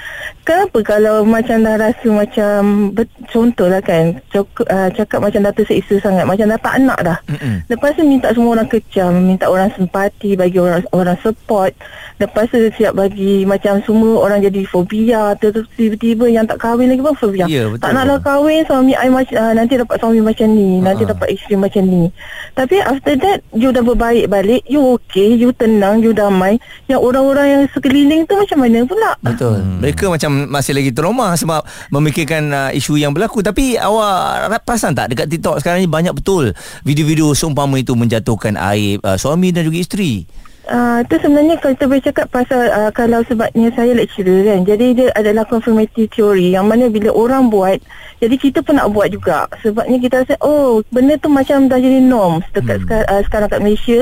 kenapa 0.49 0.81
kalau 0.81 1.21
macam 1.29 1.61
dah 1.61 1.77
rasa 1.77 2.09
macam 2.09 2.89
contohlah 3.29 3.85
kan 3.85 4.17
cok, 4.33 4.65
uh, 4.65 4.89
cakap 4.97 5.21
macam 5.21 5.45
dah 5.45 5.53
terseksa 5.53 6.01
sangat 6.01 6.25
macam 6.25 6.49
dapat 6.49 6.81
anak 6.81 6.99
dah. 7.05 7.19
Mm-mm. 7.29 7.61
lepas 7.69 7.93
tu 7.93 8.09
minta 8.09 8.33
semua 8.33 8.57
orang 8.57 8.69
kecam 8.73 9.13
minta 9.21 9.45
orang 9.53 9.69
simpati 9.77 10.33
bagi 10.33 10.57
orang 10.57 10.81
orang 10.97 11.21
support. 11.21 11.77
Lepas 12.17 12.49
tu 12.49 12.57
siap 12.81 12.97
bagi 12.97 13.45
macam 13.45 13.85
semua 13.85 14.25
orang 14.25 14.41
jadi 14.41 14.65
fobia 14.65 15.37
tiba-tiba 15.37 16.25
yang 16.33 16.49
tak 16.49 16.57
kahwin 16.57 16.89
lagi 16.89 17.05
pun 17.05 17.13
fobia. 17.21 17.45
Ya, 17.45 17.69
betul. 17.69 17.85
tak 17.85 17.93
naklah 17.93 18.19
kahwin 18.25 18.65
suami 18.65 18.97
I 18.97 19.13
uh, 19.13 19.53
nanti 19.53 19.77
dapat 19.77 20.01
suami 20.01 20.25
macam 20.25 20.49
ni 20.49 20.81
nanti 20.81 21.05
Ha. 21.05 21.13
dapat 21.13 21.29
isteri 21.37 21.57
macam 21.61 21.83
ni. 21.85 22.09
Tapi 22.57 22.81
after 22.81 23.13
that 23.21 23.45
you 23.53 23.69
dah 23.69 23.85
berbaik 23.85 24.33
balik 24.33 24.65
you 24.65 24.97
okay 24.97 25.37
you 25.37 25.53
tenang 25.53 26.01
you 26.01 26.17
damai. 26.17 26.57
Yang 26.87 27.01
orang-orang 27.05 27.47
yang 27.51 27.65
sekeliling 27.75 28.23
tu 28.31 28.39
macam 28.39 28.63
mana 28.63 28.70
pula 28.87 29.11
Betul. 29.21 29.61
Hmm. 29.61 29.79
Mereka 29.85 30.09
macam 30.09 30.31
masih 30.49 30.73
lagi 30.73 30.91
trauma 30.91 31.37
sebab 31.37 31.61
memikirkan 31.93 32.43
uh, 32.51 32.71
isu 32.73 32.97
yang 32.97 33.13
berlaku. 33.13 33.45
Tapi 33.45 33.77
awak 33.77 34.65
perasan 34.65 34.97
tak 34.97 35.13
dekat 35.13 35.27
TikTok 35.29 35.61
sekarang 35.61 35.85
ni 35.85 35.89
banyak 35.91 36.15
betul 36.17 36.53
video-video 36.87 37.33
seumpama 37.37 37.77
itu 37.79 37.93
menjatuhkan 37.93 38.57
aib 38.73 39.05
uh, 39.05 39.17
suami 39.21 39.53
dan 39.53 39.67
juga 39.67 39.79
isteri. 39.81 40.25
Uh, 40.69 41.01
tu 41.09 41.17
sebenarnya 41.17 41.57
kalau 41.57 41.73
kita 41.73 41.87
boleh 41.89 42.05
cakap 42.05 42.27
pasal 42.29 42.69
uh, 42.69 42.93
kalau 42.93 43.25
sebabnya 43.25 43.73
saya 43.73 43.97
lecturer 43.97 44.45
kan 44.45 44.61
jadi 44.69 44.87
dia 44.93 45.09
adalah 45.17 45.49
confirmatory 45.49 46.05
theory 46.13 46.53
yang 46.53 46.69
mana 46.69 46.93
bila 46.93 47.09
orang 47.17 47.49
buat 47.49 47.81
jadi 48.21 48.37
kita 48.37 48.61
pun 48.61 48.77
nak 48.77 48.93
buat 48.93 49.09
juga 49.09 49.49
sebabnya 49.65 49.97
kita 49.97 50.15
rasa 50.21 50.35
oh 50.45 50.85
benda 50.93 51.17
tu 51.17 51.33
macam 51.33 51.65
dah 51.65 51.81
jadi 51.81 52.05
norm 52.05 52.45
dekat 52.53 52.77
hmm. 52.77 52.85
sekarang, 52.85 53.07
uh, 53.09 53.21
sekarang 53.25 53.49
kat 53.49 53.61
Malaysia 53.65 53.99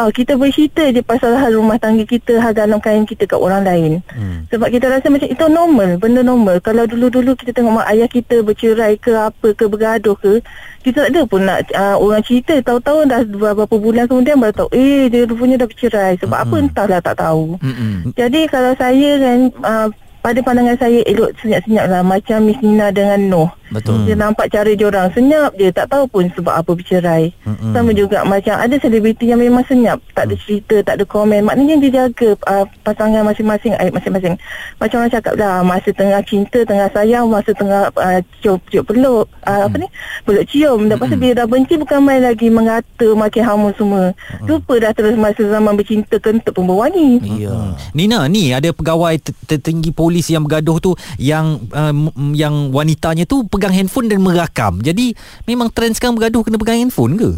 uh, 0.00 0.08
kita 0.08 0.32
boleh 0.40 0.54
cerita 0.56 0.82
je 0.88 1.00
pasal 1.04 1.36
hal 1.36 1.52
rumah 1.52 1.76
tangga 1.76 2.08
kita 2.08 2.40
hal 2.40 2.56
dalam 2.56 2.80
kain 2.80 3.04
kita 3.04 3.28
kat 3.28 3.36
orang 3.36 3.68
lain 3.68 4.00
hmm. 4.08 4.48
sebab 4.48 4.72
kita 4.72 4.88
rasa 4.88 5.12
macam 5.12 5.28
itu 5.28 5.44
normal 5.44 6.00
benda 6.00 6.24
normal 6.24 6.56
kalau 6.64 6.88
dulu-dulu 6.88 7.36
kita 7.36 7.52
tengok 7.52 7.84
mak 7.84 7.88
ayah 7.92 8.08
kita 8.08 8.40
bercerai 8.40 8.96
ke 8.96 9.12
apa 9.12 9.52
ke 9.52 9.68
bergaduh 9.68 10.16
ke 10.16 10.40
kita 10.82 11.06
tak 11.06 11.10
ada 11.10 11.22
pun 11.26 11.42
nak 11.42 11.66
uh, 11.74 11.96
orang 11.98 12.22
cerita 12.22 12.54
tahu-tahu 12.62 13.02
dah 13.10 13.20
beberapa 13.26 13.76
bulan 13.76 14.06
kemudian 14.06 14.38
baru 14.38 14.54
tahu 14.54 14.70
eh 14.70 15.10
dia 15.10 15.26
rupanya 15.26 15.66
dah 15.66 15.68
bercerai 15.68 16.12
sebab 16.22 16.38
mm-hmm. 16.38 16.54
apa 16.54 16.64
entahlah 16.64 17.00
tak 17.02 17.16
tahu 17.18 17.58
Mm-mm. 17.58 18.14
jadi 18.14 18.40
kalau 18.46 18.72
saya 18.78 19.10
kan 19.18 19.38
uh, 19.66 19.88
pada 20.22 20.38
pandangan 20.42 20.78
saya 20.78 21.00
elok 21.06 21.34
senyap-senyap 21.42 21.86
lah 21.90 22.02
macam 22.02 22.38
Miss 22.46 22.60
Nina 22.62 22.94
dengan 22.94 23.20
Noh 23.26 23.50
Betul. 23.68 24.08
dia 24.08 24.16
nampak 24.16 24.48
cara 24.48 24.70
diorang 24.72 25.12
senyap 25.12 25.52
je 25.56 25.68
tak 25.68 25.92
tahu 25.92 26.08
pun 26.08 26.24
sebab 26.32 26.54
apa 26.56 26.70
bercerai. 26.72 27.30
Mm-mm. 27.44 27.72
sama 27.76 27.90
juga 27.92 28.24
macam 28.24 28.56
ada 28.56 28.76
selebriti 28.80 29.28
yang 29.28 29.40
memang 29.40 29.64
senyap 29.68 30.00
tak 30.16 30.28
ada 30.28 30.34
cerita 30.40 30.76
tak 30.84 30.94
ada 31.00 31.04
komen. 31.04 31.44
Maknanya 31.44 31.76
dia 31.80 31.90
jaga 32.04 32.30
uh, 32.48 32.64
pasangan 32.82 33.22
masing-masing 33.24 33.76
aib 33.76 33.92
masing-masing. 33.92 34.34
Macam 34.80 34.96
orang 35.04 35.12
cakap 35.12 35.34
lah 35.36 35.60
masa 35.62 35.90
tengah 35.92 36.20
cinta 36.24 36.58
tengah 36.64 36.88
sayang 36.92 37.26
masa 37.28 37.50
tengah 37.52 37.92
uh, 37.92 38.20
cium, 38.40 38.56
cium 38.72 38.84
peluk 38.84 39.28
uh, 39.44 39.68
apa 39.68 39.76
ni? 39.76 39.88
Peluk 40.24 40.44
cium. 40.48 40.88
Lepas 40.88 41.06
tu 41.12 41.16
bila 41.20 41.44
dah 41.44 41.46
benci 41.46 41.74
bukan 41.76 42.00
main 42.00 42.22
lagi 42.24 42.48
mengata 42.48 43.08
makin 43.12 43.42
hamun 43.44 43.72
semua. 43.76 44.16
Lupa 44.44 44.74
dah 44.80 44.92
terus 44.96 45.14
masa 45.18 45.44
zaman 45.44 45.76
bercinta 45.76 46.16
kentut 46.18 46.52
pun 46.56 46.66
berwangi 46.66 47.20
Ya. 47.38 47.76
Nina 47.94 48.26
ni 48.26 48.50
ada 48.50 48.72
pegawai 48.72 49.14
te- 49.20 49.36
tertinggi 49.46 49.94
polis 49.94 50.26
yang 50.32 50.42
bergaduh 50.46 50.78
tu 50.80 50.90
yang 51.20 51.60
uh, 51.70 51.94
yang 52.34 52.72
wanitanya 52.74 53.28
tu 53.28 53.46
pegang 53.58 53.74
handphone 53.74 54.06
dan 54.06 54.22
merakam. 54.22 54.78
Jadi 54.78 55.18
memang 55.50 55.74
trend 55.74 55.98
sekarang 55.98 56.14
bergaduh 56.14 56.46
kena 56.46 56.56
pegang 56.62 56.78
handphone 56.78 57.18
ke? 57.18 57.30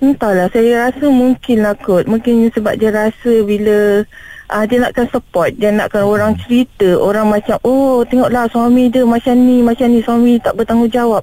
Entahlah 0.00 0.50
saya 0.50 0.90
rasa 0.90 1.06
mungkin 1.06 1.62
lah 1.62 1.78
kot. 1.78 2.10
Mungkin 2.10 2.50
sebab 2.50 2.74
dia 2.80 2.88
rasa 2.88 3.44
bila 3.44 4.02
uh, 4.50 4.64
Dia 4.64 4.80
nakkan 4.82 5.06
support 5.12 5.54
Dia 5.60 5.70
nakkan 5.70 6.08
orang 6.08 6.34
cerita 6.40 6.96
Orang 6.96 7.28
macam 7.28 7.60
Oh 7.62 8.02
tengoklah 8.08 8.48
suami 8.50 8.88
dia 8.88 9.04
macam 9.04 9.36
ni 9.36 9.60
Macam 9.60 9.86
ni. 9.92 10.00
Suami 10.00 10.40
tak 10.42 10.58
bertanggungjawab. 10.58 11.20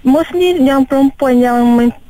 Mostly 0.00 0.56
yang 0.64 0.88
perempuan 0.88 1.44
yang 1.44 1.60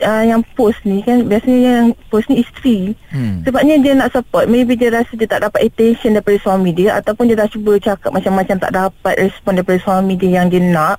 uh, 0.03 0.25
yang 0.27 0.43
post 0.55 0.79
ni 0.87 1.03
kan 1.03 1.27
Biasanya 1.27 1.59
yang 1.59 1.89
post 2.07 2.27
ni 2.27 2.43
isteri. 2.43 2.95
Hmm. 3.15 3.43
Sebabnya 3.43 3.83
dia 3.83 3.95
nak 3.99 4.15
support. 4.15 4.47
Maybe 4.47 4.75
dia 4.75 4.95
rasa 4.95 5.11
dia 5.15 5.27
tak 5.27 5.47
dapat 5.47 5.71
attention 5.71 6.15
daripada 6.19 6.39
suami 6.43 6.71
dia 6.75 6.99
Ataupun 6.99 7.31
dia 7.31 7.39
dah 7.39 7.47
cuba 7.47 7.79
cakap 7.79 8.11
macam-macam 8.11 8.57
Tak 8.59 8.73
dapat 8.75 9.15
respon 9.15 9.59
daripada 9.59 9.79
suami 9.79 10.19
dia 10.19 10.43
yang 10.43 10.51
dia 10.51 10.59
nak 10.59 10.99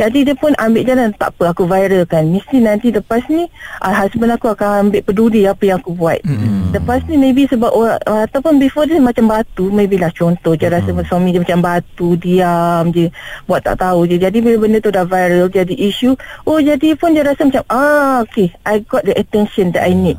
Jadi 0.00 0.24
dia 0.24 0.32
pun 0.32 0.56
ambil 0.56 0.82
jalan. 0.88 1.12
Tak 1.12 1.36
apa 1.36 1.52
aku 1.52 1.68
viralkan. 1.68 2.32
Mesti 2.32 2.56
nanti 2.64 2.88
lepas 2.88 3.20
ni 3.28 3.44
uh, 3.84 3.92
Husband 3.92 4.32
aku 4.32 4.48
akan 4.48 4.88
ambil 4.88 5.04
peduli 5.04 5.44
Apa 5.44 5.60
yang 5.68 5.78
aku 5.84 5.92
buat. 5.92 6.24
Hmm. 6.24 6.72
Lepas 6.72 7.04
ni 7.04 7.20
maybe 7.20 7.44
sebab 7.44 7.68
orang, 7.68 8.00
uh, 8.08 8.24
Ataupun 8.24 8.56
before 8.56 8.88
dia 8.88 8.96
macam 8.96 9.28
batu 9.28 9.68
Maybe 9.68 10.00
lah 10.00 10.08
contoh 10.16 10.56
je 10.56 10.64
Rasa 10.72 10.88
suami 11.04 11.36
dia 11.36 11.44
macam 11.44 11.60
batu 11.60 12.16
Diam 12.16 12.88
je. 12.96 13.12
Buat 13.44 13.68
tak 13.68 13.84
tahu 13.84 14.08
je. 14.08 14.16
Jadi 14.16 14.40
bila 14.40 14.64
benda 14.64 14.80
tu 14.80 14.88
dah 14.88 15.04
viral 15.04 15.52
Jadi 15.52 15.76
isu 15.76 16.16
Oh 16.48 16.56
jadi 16.56 16.96
pun 16.96 17.12
dia 17.12 17.20
rasa 17.20 17.44
macam 17.44 17.62
Ah 17.68 18.24
okay 18.24 18.56
I 18.64 18.80
got 18.80 19.04
the 19.04 19.12
attention 19.12 19.76
that 19.76 19.84
I 19.84 19.92
need. 19.92 20.16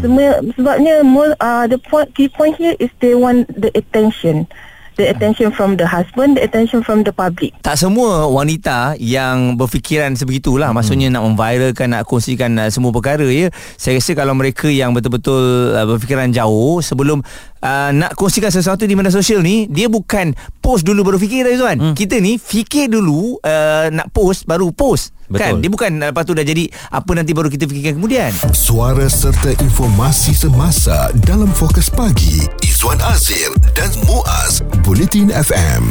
Semua 0.00 0.40
sebabnya 0.56 1.04
more, 1.04 1.36
uh, 1.42 1.68
the 1.68 1.76
point, 1.76 2.14
key 2.16 2.30
point 2.30 2.56
here 2.56 2.72
is 2.80 2.88
they 3.02 3.12
want 3.12 3.50
the 3.52 3.68
attention. 3.76 4.48
The 4.96 5.08
attention 5.08 5.52
from 5.52 5.76
the 5.78 5.86
husband, 5.86 6.36
the 6.36 6.44
attention 6.44 6.84
from 6.84 7.04
the 7.06 7.12
public. 7.14 7.54
Tak 7.64 7.78
semua 7.78 8.28
wanita 8.28 8.98
yang 8.98 9.56
berfikiran 9.56 10.14
sebegitulah 10.16 10.70
hmm. 10.70 10.76
maksudnya 10.76 11.08
nak 11.12 11.22
memviralkan 11.26 11.92
nak 11.92 12.04
kongsikan 12.08 12.56
uh, 12.58 12.68
semua 12.68 12.92
perkara 12.92 13.24
ya. 13.28 13.48
Saya 13.76 13.98
rasa 13.98 14.12
kalau 14.12 14.34
mereka 14.36 14.68
yang 14.68 14.92
betul-betul 14.92 15.72
uh, 15.76 15.86
berfikiran 15.88 16.30
jauh 16.30 16.80
sebelum 16.84 17.24
uh, 17.62 17.90
nak 17.94 18.12
kongsikan 18.18 18.50
sesuatu 18.50 18.84
di 18.84 18.94
media 18.98 19.14
sosial 19.14 19.40
ni 19.40 19.70
dia 19.70 19.86
bukan 19.86 20.34
post 20.60 20.84
dulu 20.84 21.06
baru 21.06 21.18
fikir 21.18 21.46
tau 21.46 21.52
Izwan. 21.54 21.78
Hmm. 21.78 21.94
Kita 21.96 22.18
ni 22.18 22.36
fikir 22.36 22.90
dulu 22.90 23.38
uh, 23.40 23.86
nak 23.88 24.10
post 24.10 24.44
baru 24.44 24.74
post. 24.74 25.14
Betul. 25.32 25.40
Kan 25.40 25.52
dia 25.64 25.70
bukan 25.72 25.90
uh, 26.02 26.08
lepas 26.12 26.28
tu 26.28 26.36
dah 26.36 26.44
jadi 26.44 26.68
apa 26.92 27.10
nanti 27.16 27.32
baru 27.32 27.48
kita 27.48 27.64
fikirkan 27.64 27.96
kemudian. 27.96 28.30
Suara 28.52 29.08
serta 29.08 29.56
informasi 29.64 30.36
semasa 30.36 31.08
dalam 31.24 31.48
fokus 31.48 31.88
pagi 31.88 32.44
Izwan 32.82 32.98
Azir 32.98 33.54
dan 33.78 33.94
Muaz 34.10 34.58
Bulletin 34.82 35.30
FM. 35.30 35.86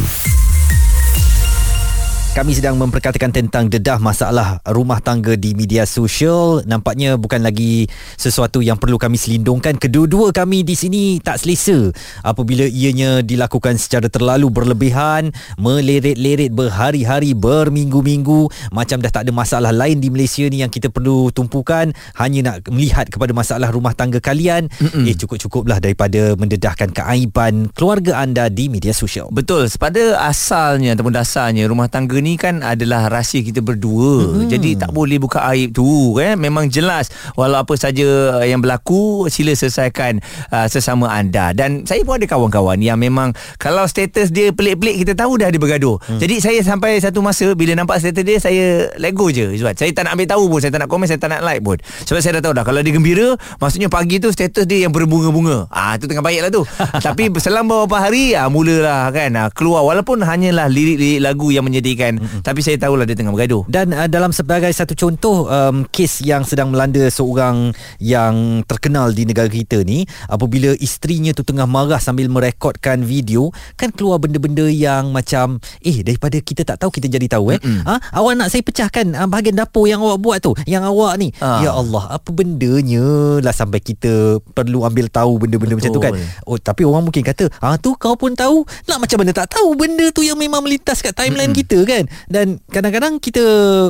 Kami 2.31 2.55
sedang 2.55 2.79
memperkatakan 2.79 3.35
tentang 3.35 3.67
dedah 3.67 3.99
masalah 3.99 4.63
rumah 4.71 5.03
tangga 5.03 5.35
di 5.35 5.51
media 5.51 5.83
sosial. 5.83 6.63
Nampaknya 6.63 7.19
bukan 7.19 7.43
lagi 7.43 7.91
sesuatu 8.15 8.63
yang 8.63 8.79
perlu 8.79 8.95
kami 8.95 9.19
selindungkan. 9.19 9.75
Kedua-dua 9.75 10.31
kami 10.31 10.63
di 10.63 10.71
sini 10.71 11.19
tak 11.19 11.43
selesa 11.43 11.91
apabila 12.23 12.63
ianya 12.63 13.19
dilakukan 13.19 13.75
secara 13.75 14.07
terlalu 14.07 14.47
berlebihan, 14.47 15.35
meleret-leret 15.59 16.55
berhari-hari, 16.55 17.35
berminggu-minggu. 17.35 18.47
Macam 18.71 19.03
dah 19.03 19.11
tak 19.11 19.27
ada 19.27 19.35
masalah 19.35 19.75
lain 19.75 19.99
di 19.99 20.07
Malaysia 20.07 20.47
ni 20.47 20.63
yang 20.63 20.71
kita 20.71 20.87
perlu 20.87 21.35
tumpukan. 21.35 21.91
Hanya 22.15 22.39
nak 22.47 22.71
melihat 22.71 23.11
kepada 23.11 23.35
masalah 23.35 23.75
rumah 23.75 23.91
tangga 23.91 24.23
kalian. 24.23 24.71
Mm-mm. 24.79 25.03
Eh 25.03 25.19
cukup-cukuplah 25.19 25.83
daripada 25.83 26.39
mendedahkan 26.39 26.95
keaiban 26.95 27.67
keluarga 27.75 28.23
anda 28.23 28.47
di 28.47 28.71
media 28.71 28.95
sosial. 28.95 29.27
Betul. 29.35 29.67
Pada 29.75 30.31
asalnya 30.31 30.95
ataupun 30.95 31.11
dasarnya 31.11 31.67
rumah 31.67 31.91
tangga 31.91 32.20
ni 32.23 32.39
kan 32.39 32.63
adalah 32.65 33.11
rahsia 33.11 33.43
kita 33.43 33.59
berdua. 33.59 34.41
Hmm. 34.41 34.49
Jadi 34.49 34.79
tak 34.79 34.95
boleh 34.95 35.21
buka 35.21 35.43
aib 35.53 35.75
tu 35.75 36.17
kan. 36.17 36.39
Memang 36.39 36.71
jelas 36.71 37.13
walau 37.35 37.61
apa 37.61 37.75
saja 37.77 38.41
yang 38.47 38.63
berlaku 38.63 39.27
sila 39.27 39.53
selesaikan 39.53 40.23
uh, 40.49 40.67
sesama 40.71 41.11
anda. 41.11 41.51
Dan 41.51 41.83
saya 41.85 42.01
pun 42.07 42.17
ada 42.17 42.27
kawan-kawan 42.29 42.81
yang 42.81 42.97
memang 42.97 43.35
kalau 43.61 43.85
status 43.85 44.33
dia 44.33 44.49
pelik-pelik 44.49 45.05
kita 45.05 45.13
tahu 45.13 45.37
dah 45.37 45.53
dia 45.53 45.61
bergaduh. 45.61 46.01
Hmm. 46.01 46.17
Jadi 46.17 46.41
saya 46.41 46.59
sampai 46.65 46.97
satu 46.97 47.21
masa 47.21 47.53
bila 47.53 47.77
nampak 47.77 48.01
status 48.01 48.23
dia 48.25 48.37
saya 48.41 48.65
let 48.97 49.13
go 49.13 49.29
je. 49.29 49.53
Sebab 49.61 49.77
saya 49.77 49.91
tak 49.93 50.09
nak 50.09 50.17
ambil 50.17 50.27
tahu 50.27 50.43
pun, 50.49 50.59
saya 50.63 50.71
tak 50.73 50.81
nak 50.81 50.89
komen, 50.89 51.05
saya 51.05 51.19
tak 51.21 51.29
nak 51.29 51.41
like 51.45 51.61
pun. 51.61 51.77
Sebab 52.07 52.19
saya 52.19 52.41
dah 52.41 52.43
tahu 52.49 52.53
dah 52.57 52.65
kalau 52.65 52.81
dia 52.81 52.93
gembira, 52.95 53.37
maksudnya 53.61 53.87
pagi 53.87 54.17
tu 54.17 54.33
status 54.33 54.65
dia 54.65 54.89
yang 54.89 54.93
berbunga-bunga. 54.93 55.69
Ah 55.69 55.95
tu 56.01 56.09
tengah 56.09 56.25
baiklah 56.25 56.49
tu. 56.49 56.65
Tapi 57.05 57.29
selama 57.37 57.85
beberapa 57.85 58.07
hari 58.07 58.35
ah 58.35 58.51
mulalah 58.51 59.07
kan 59.13 59.31
ah, 59.37 59.47
keluar 59.53 59.83
walaupun 59.87 60.23
hanyalah 60.23 60.67
lirik-lirik 60.67 61.23
lagu 61.23 61.53
yang 61.53 61.63
menyedihkan 61.67 62.10
kan 62.11 62.19
mm-hmm. 62.19 62.41
tapi 62.43 62.59
saya 62.59 62.75
tahulah 62.75 63.07
dia 63.07 63.15
tengah 63.15 63.31
bergaduh 63.31 63.63
dan 63.71 63.95
uh, 63.95 64.07
dalam 64.11 64.35
sebagai 64.35 64.69
satu 64.75 64.93
contoh 64.93 65.47
um, 65.47 65.87
kes 65.87 66.19
yang 66.27 66.43
sedang 66.43 66.75
melanda 66.75 67.07
seorang 67.07 67.71
yang 68.03 68.65
terkenal 68.67 69.15
di 69.15 69.23
negara 69.23 69.47
kita 69.47 69.87
ni 69.87 70.03
apabila 70.27 70.75
isterinya 70.77 71.31
tu 71.31 71.47
tengah 71.47 71.63
marah 71.63 72.03
sambil 72.03 72.27
merekodkan 72.27 73.07
video 73.07 73.49
kan 73.79 73.95
keluar 73.95 74.19
benda-benda 74.19 74.67
yang 74.67 75.15
macam 75.15 75.63
eh 75.79 76.03
daripada 76.03 76.35
kita 76.43 76.67
tak 76.67 76.83
tahu 76.83 76.91
kita 76.91 77.07
jadi 77.07 77.39
tahu 77.39 77.55
eh 77.55 77.59
mm-hmm. 77.63 77.87
ha 77.87 77.95
awak 78.19 78.33
nak 78.35 78.49
saya 78.51 78.61
pecahkan 78.65 79.15
uh, 79.15 79.27
bahagian 79.31 79.55
dapur 79.55 79.87
yang 79.87 80.03
awak 80.03 80.19
buat 80.19 80.37
tu 80.43 80.51
yang 80.67 80.83
awak 80.83 81.15
ni 81.15 81.31
ah. 81.39 81.63
ya 81.63 81.71
Allah 81.71 82.19
apa 82.19 82.29
bendanya 82.33 83.39
lah 83.39 83.55
sampai 83.55 83.79
kita 83.79 84.43
perlu 84.51 84.83
ambil 84.83 85.07
tahu 85.07 85.39
benda-benda 85.39 85.79
Betul. 85.79 85.87
macam 85.87 85.95
tu 85.95 86.01
kan 86.03 86.13
oh 86.49 86.57
tapi 86.59 86.81
orang 86.83 87.03
mungkin 87.07 87.23
kata 87.23 87.47
ah 87.63 87.77
tu 87.79 87.95
kau 87.95 88.17
pun 88.17 88.35
tahu 88.35 88.65
nak 88.89 88.99
macam 88.99 89.17
mana 89.23 89.31
tak 89.31 89.53
tahu 89.55 89.77
benda 89.77 90.09
tu 90.11 90.25
yang 90.25 90.35
memang 90.35 90.59
melintas 90.65 90.99
kat 90.99 91.15
timeline 91.15 91.53
mm-hmm. 91.53 91.61
kita 91.67 91.77
kan 91.87 92.00
kan? 92.01 92.05
Dan 92.27 92.45
kadang-kadang 92.67 93.21
kita 93.21 93.43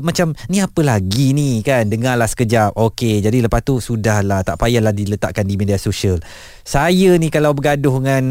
macam 0.03 0.35
ni 0.51 0.59
apa 0.59 0.81
lagi 0.83 1.31
ni? 1.31 1.63
kan? 1.63 1.87
Dengarlah 1.87 2.27
sekejap. 2.27 2.75
Okey 2.75 3.23
jadi 3.23 3.43
lepas 3.45 3.63
tu 3.63 3.79
sudahlah 3.79 4.43
tak 4.43 4.59
payahlah 4.59 4.91
diletakkan 4.91 5.47
di 5.47 5.55
media 5.55 5.79
sosial. 5.79 6.19
Saya 6.61 7.17
ni 7.17 7.33
kalau 7.33 7.57
bergaduh 7.57 7.97
dengan 7.97 8.25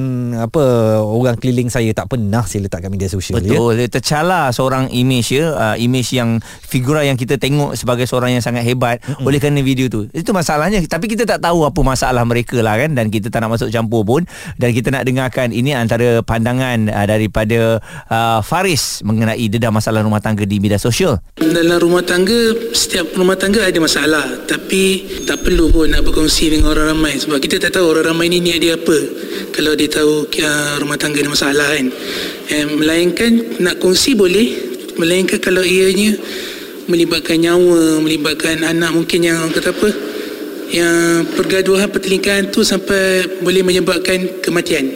apa 0.46 0.62
orang 1.02 1.34
keliling 1.34 1.66
saya 1.66 1.90
tak 1.90 2.14
pernah 2.14 2.46
saya 2.46 2.66
letak 2.66 2.86
kat 2.86 2.90
media 2.90 3.10
sosial 3.10 3.42
betul. 3.42 3.74
Ya. 3.74 3.86
dia 3.86 3.88
tercala 3.90 4.54
seorang 4.54 4.92
image 4.92 5.34
ya. 5.34 5.54
Uh, 5.56 5.76
image 5.80 6.14
yang 6.14 6.38
figura 6.62 7.02
yang 7.02 7.18
kita 7.18 7.40
tengok 7.40 7.74
sebagai 7.74 8.06
seorang 8.06 8.38
yang 8.38 8.44
sangat 8.44 8.62
hebat 8.62 9.02
mm-hmm. 9.02 9.26
oleh 9.26 9.38
kerana 9.42 9.60
video 9.64 9.90
tu. 9.90 10.06
Itu 10.14 10.30
masalahnya. 10.30 10.78
Tapi 10.84 11.10
kita 11.10 11.26
tak 11.26 11.42
tahu 11.42 11.66
apa 11.66 11.80
masalah 11.82 12.22
mereka 12.22 12.62
lah 12.62 12.78
kan? 12.78 12.94
Dan 12.94 13.10
kita 13.10 13.32
tak 13.32 13.42
nak 13.42 13.58
masuk 13.58 13.72
campur 13.72 14.06
pun. 14.06 14.22
Dan 14.60 14.70
kita 14.76 14.94
nak 14.94 15.06
dengarkan 15.06 15.50
ini 15.50 15.74
antara 15.74 16.22
pandangan 16.22 16.86
uh, 16.90 17.06
daripada 17.06 17.82
uh, 18.10 18.40
Faris 18.44 19.02
mengenai 19.02 19.46
dedah 19.70 19.78
masalah 19.78 20.02
rumah 20.02 20.18
tangga 20.18 20.42
di 20.42 20.58
media 20.58 20.82
sosial. 20.82 21.22
Dalam 21.38 21.78
rumah 21.78 22.02
tangga 22.02 22.34
setiap 22.74 23.14
rumah 23.14 23.38
tangga 23.38 23.62
ada 23.62 23.78
masalah. 23.78 24.26
Tapi 24.50 25.06
tak 25.22 25.46
perlu 25.46 25.70
pun 25.70 25.86
nak 25.86 26.02
berkongsi 26.02 26.50
dengan 26.50 26.74
orang 26.74 26.98
ramai. 26.98 27.14
Sebab 27.14 27.38
kita 27.38 27.62
tak 27.62 27.78
tahu 27.78 27.94
orang 27.94 28.10
ramai 28.10 28.26
ni 28.26 28.42
niat 28.42 28.58
dia 28.58 28.74
apa. 28.74 28.98
Kalau 29.54 29.78
dia 29.78 29.86
tahu 29.86 30.26
uh, 30.26 30.74
rumah 30.82 30.98
tangga 30.98 31.22
ada 31.22 31.30
masalah 31.30 31.68
kan. 31.70 31.86
Eh, 32.50 32.66
melainkan 32.66 33.62
nak 33.62 33.78
kongsi 33.78 34.18
boleh. 34.18 34.74
Melainkan 34.98 35.38
kalau 35.38 35.62
ianya 35.62 36.18
melibatkan 36.90 37.38
nyawa 37.38 38.02
melibatkan 38.02 38.66
anak 38.66 38.90
mungkin 38.90 39.22
yang 39.22 39.46
kata 39.54 39.70
apa 39.70 39.88
yang 40.74 41.22
pergaduhan 41.38 41.86
pertelingkahan 41.86 42.50
tu 42.50 42.66
sampai 42.66 43.22
boleh 43.46 43.62
menyebabkan 43.62 44.42
kematian. 44.42 44.90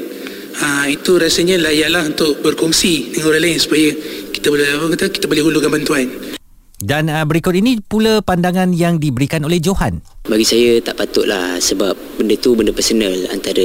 Ha, 0.54 0.86
itu 0.86 1.18
rasanya 1.18 1.58
layaklah 1.58 2.14
untuk 2.14 2.38
berkongsi 2.42 3.10
dengan 3.10 3.26
orang 3.34 3.42
lain 3.42 3.58
supaya 3.58 3.90
kita 4.44 4.52
boleh 4.52 4.68
apa 4.76 4.86
kata 4.92 5.04
kita 5.08 5.24
boleh 5.24 5.40
hulurkan 5.40 5.72
bantuan 5.72 6.04
dan 6.84 7.08
uh, 7.08 7.24
berikut 7.24 7.56
ini 7.56 7.80
pula 7.80 8.20
pandangan 8.20 8.76
yang 8.76 9.00
diberikan 9.00 9.40
oleh 9.40 9.56
Johan 9.56 10.04
bagi 10.28 10.44
saya 10.44 10.84
tak 10.84 11.00
patutlah 11.00 11.56
sebab 11.56 11.96
benda 12.20 12.36
tu 12.36 12.52
benda 12.52 12.68
personal 12.76 13.12
antara 13.32 13.64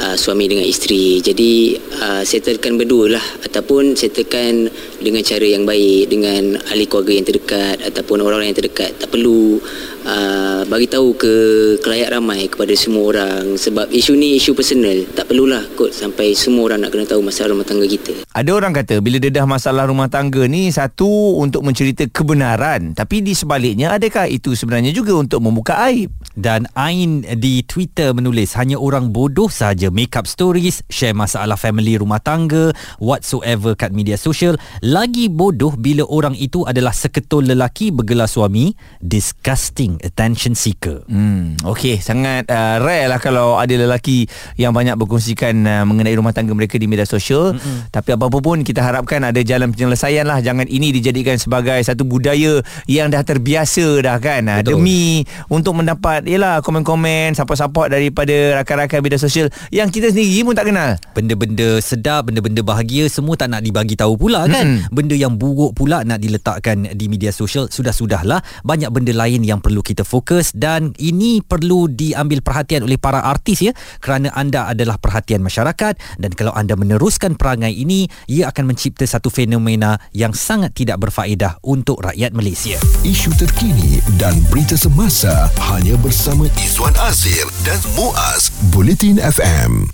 uh, 0.00 0.16
suami 0.16 0.48
dengan 0.48 0.64
isteri. 0.64 1.20
Jadi 1.20 1.76
uh, 2.00 2.22
settlekan 2.24 2.80
berdua 2.80 3.16
lah 3.16 3.26
ataupun 3.44 3.92
settlekan 3.92 4.68
dengan 5.00 5.20
cara 5.24 5.44
yang 5.44 5.68
baik 5.68 6.12
dengan 6.12 6.56
ahli 6.72 6.84
keluarga 6.88 7.12
yang 7.16 7.26
terdekat 7.28 7.76
ataupun 7.92 8.24
orang-orang 8.24 8.52
yang 8.52 8.58
terdekat. 8.60 8.96
Tak 8.96 9.12
perlu 9.12 9.60
uh, 10.06 10.62
bagi 10.70 10.86
tahu 10.86 11.18
ke 11.18 11.34
kelayak 11.82 12.14
ramai 12.14 12.46
kepada 12.46 12.72
semua 12.78 13.10
orang 13.10 13.58
sebab 13.58 13.90
isu 13.90 14.14
ni 14.14 14.38
isu 14.38 14.54
personal. 14.54 15.04
Tak 15.12 15.26
perlulah 15.28 15.66
kot 15.74 15.90
sampai 15.90 16.32
semua 16.38 16.70
orang 16.72 16.86
nak 16.86 16.94
kena 16.94 17.04
tahu 17.04 17.20
masalah 17.26 17.52
rumah 17.52 17.66
tangga 17.66 17.86
kita. 17.90 18.14
Ada 18.30 18.50
orang 18.54 18.72
kata 18.72 19.02
bila 19.02 19.18
dedah 19.18 19.44
masalah 19.44 19.90
rumah 19.90 20.06
tangga 20.06 20.46
ni 20.46 20.70
satu 20.70 21.42
untuk 21.42 21.66
mencerita 21.66 22.06
kebenaran 22.06 22.94
tapi 22.94 23.20
di 23.20 23.34
sebaliknya 23.34 23.98
adakah 23.98 24.30
itu 24.30 24.54
sebenarnya 24.54 24.94
juga 24.94 25.18
untuk 25.18 25.42
membuka 25.42 25.76
aib. 25.90 26.14
Dan 26.36 26.68
Ain 26.76 27.24
di 27.40 27.64
Twitter 27.64 28.12
menulis 28.12 28.52
hanya 28.60 28.76
orang 28.76 29.08
bodoh 29.08 29.48
saja 29.48 29.88
make 29.88 30.12
up 30.20 30.28
stories, 30.28 30.84
share 30.92 31.16
masalah 31.16 31.56
family 31.56 31.96
rumah 31.96 32.20
tangga, 32.20 32.76
whatsoever 33.00 33.72
kat 33.72 33.96
media 33.96 34.20
sosial. 34.20 34.60
Lagi 34.84 35.32
bodoh 35.32 35.72
bila 35.80 36.04
orang 36.04 36.36
itu 36.36 36.68
adalah 36.68 36.92
seketul 36.92 37.48
lelaki 37.48 37.88
bergelar 37.88 38.28
suami, 38.28 38.76
disgusting 39.00 39.95
attention 40.02 40.52
seeker. 40.56 41.04
Hmm, 41.06 41.56
okay, 41.62 42.00
sangat 42.00 42.48
uh, 42.50 42.82
rare 42.82 43.08
lah 43.08 43.20
kalau 43.22 43.56
ada 43.56 43.72
lelaki 43.72 44.26
yang 44.60 44.74
banyak 44.74 44.98
berkongsikan 44.98 45.54
uh, 45.64 45.84
mengenai 45.86 46.16
rumah 46.16 46.34
tangga 46.34 46.52
mereka 46.52 46.76
di 46.76 46.90
media 46.90 47.06
sosial. 47.06 47.56
Mm-hmm. 47.56 47.94
Tapi 47.94 48.08
apa-apa 48.16 48.38
pun 48.42 48.60
kita 48.66 48.82
harapkan 48.82 49.22
ada 49.22 49.40
jalan 49.40 49.70
penyelesaian 49.70 50.26
lah. 50.26 50.42
Jangan 50.42 50.66
ini 50.66 50.90
dijadikan 50.90 51.38
sebagai 51.38 51.78
satu 51.84 52.02
budaya 52.02 52.60
yang 52.90 53.08
dah 53.12 53.22
terbiasa 53.22 54.02
dah 54.02 54.16
kan. 54.18 54.48
Betul. 54.48 54.82
Demi 54.82 55.22
untuk 55.46 55.78
mendapat 55.78 56.26
yalah 56.26 56.60
komen-komen 56.60 57.38
support-support 57.38 57.92
daripada 57.92 58.62
rakan-rakan 58.62 58.98
media 59.04 59.20
sosial 59.20 59.46
yang 59.70 59.88
kita 59.92 60.10
sendiri 60.10 60.42
pun 60.42 60.54
tak 60.58 60.68
kenal. 60.72 60.98
Benda-benda 61.14 61.78
sedap, 61.78 62.26
benda-benda 62.26 62.60
bahagia 62.66 63.06
semua 63.06 63.38
tak 63.38 63.54
nak 63.54 63.62
dibagi 63.62 63.94
tahu 63.94 64.18
pula 64.18 64.50
kan. 64.50 64.82
Hmm. 64.82 64.90
Benda 64.90 65.14
yang 65.14 65.38
buruk 65.38 65.78
pula 65.78 66.02
nak 66.02 66.18
diletakkan 66.18 66.90
di 66.96 67.06
media 67.06 67.30
sosial 67.30 67.70
sudah-sudahlah. 67.70 68.42
Banyak 68.66 68.90
benda 68.90 69.14
lain 69.14 69.46
yang 69.46 69.62
perlu 69.62 69.85
kita 69.86 70.02
fokus 70.02 70.50
dan 70.50 70.90
ini 70.98 71.38
perlu 71.38 71.86
diambil 71.86 72.42
perhatian 72.42 72.82
oleh 72.82 72.98
para 72.98 73.22
artis 73.22 73.62
ya 73.62 73.72
kerana 74.02 74.34
anda 74.34 74.66
adalah 74.66 74.98
perhatian 74.98 75.46
masyarakat 75.46 75.94
dan 76.18 76.30
kalau 76.34 76.50
anda 76.50 76.74
meneruskan 76.74 77.38
perangai 77.38 77.70
ini 77.70 78.10
ia 78.26 78.50
akan 78.50 78.74
mencipta 78.74 79.06
satu 79.06 79.30
fenomena 79.30 80.02
yang 80.10 80.34
sangat 80.34 80.74
tidak 80.74 80.98
berfaedah 81.06 81.62
untuk 81.62 82.02
rakyat 82.02 82.34
Malaysia. 82.34 82.82
Isu 83.06 83.30
terkini 83.38 84.02
dan 84.18 84.34
berita 84.50 84.74
semasa 84.74 85.46
hanya 85.70 85.94
bersama 86.02 86.50
Izwan 86.58 86.98
Azir 87.06 87.46
dan 87.62 87.78
Muaz 87.94 88.50
Bulletin 88.74 89.22
FM. 89.22 89.86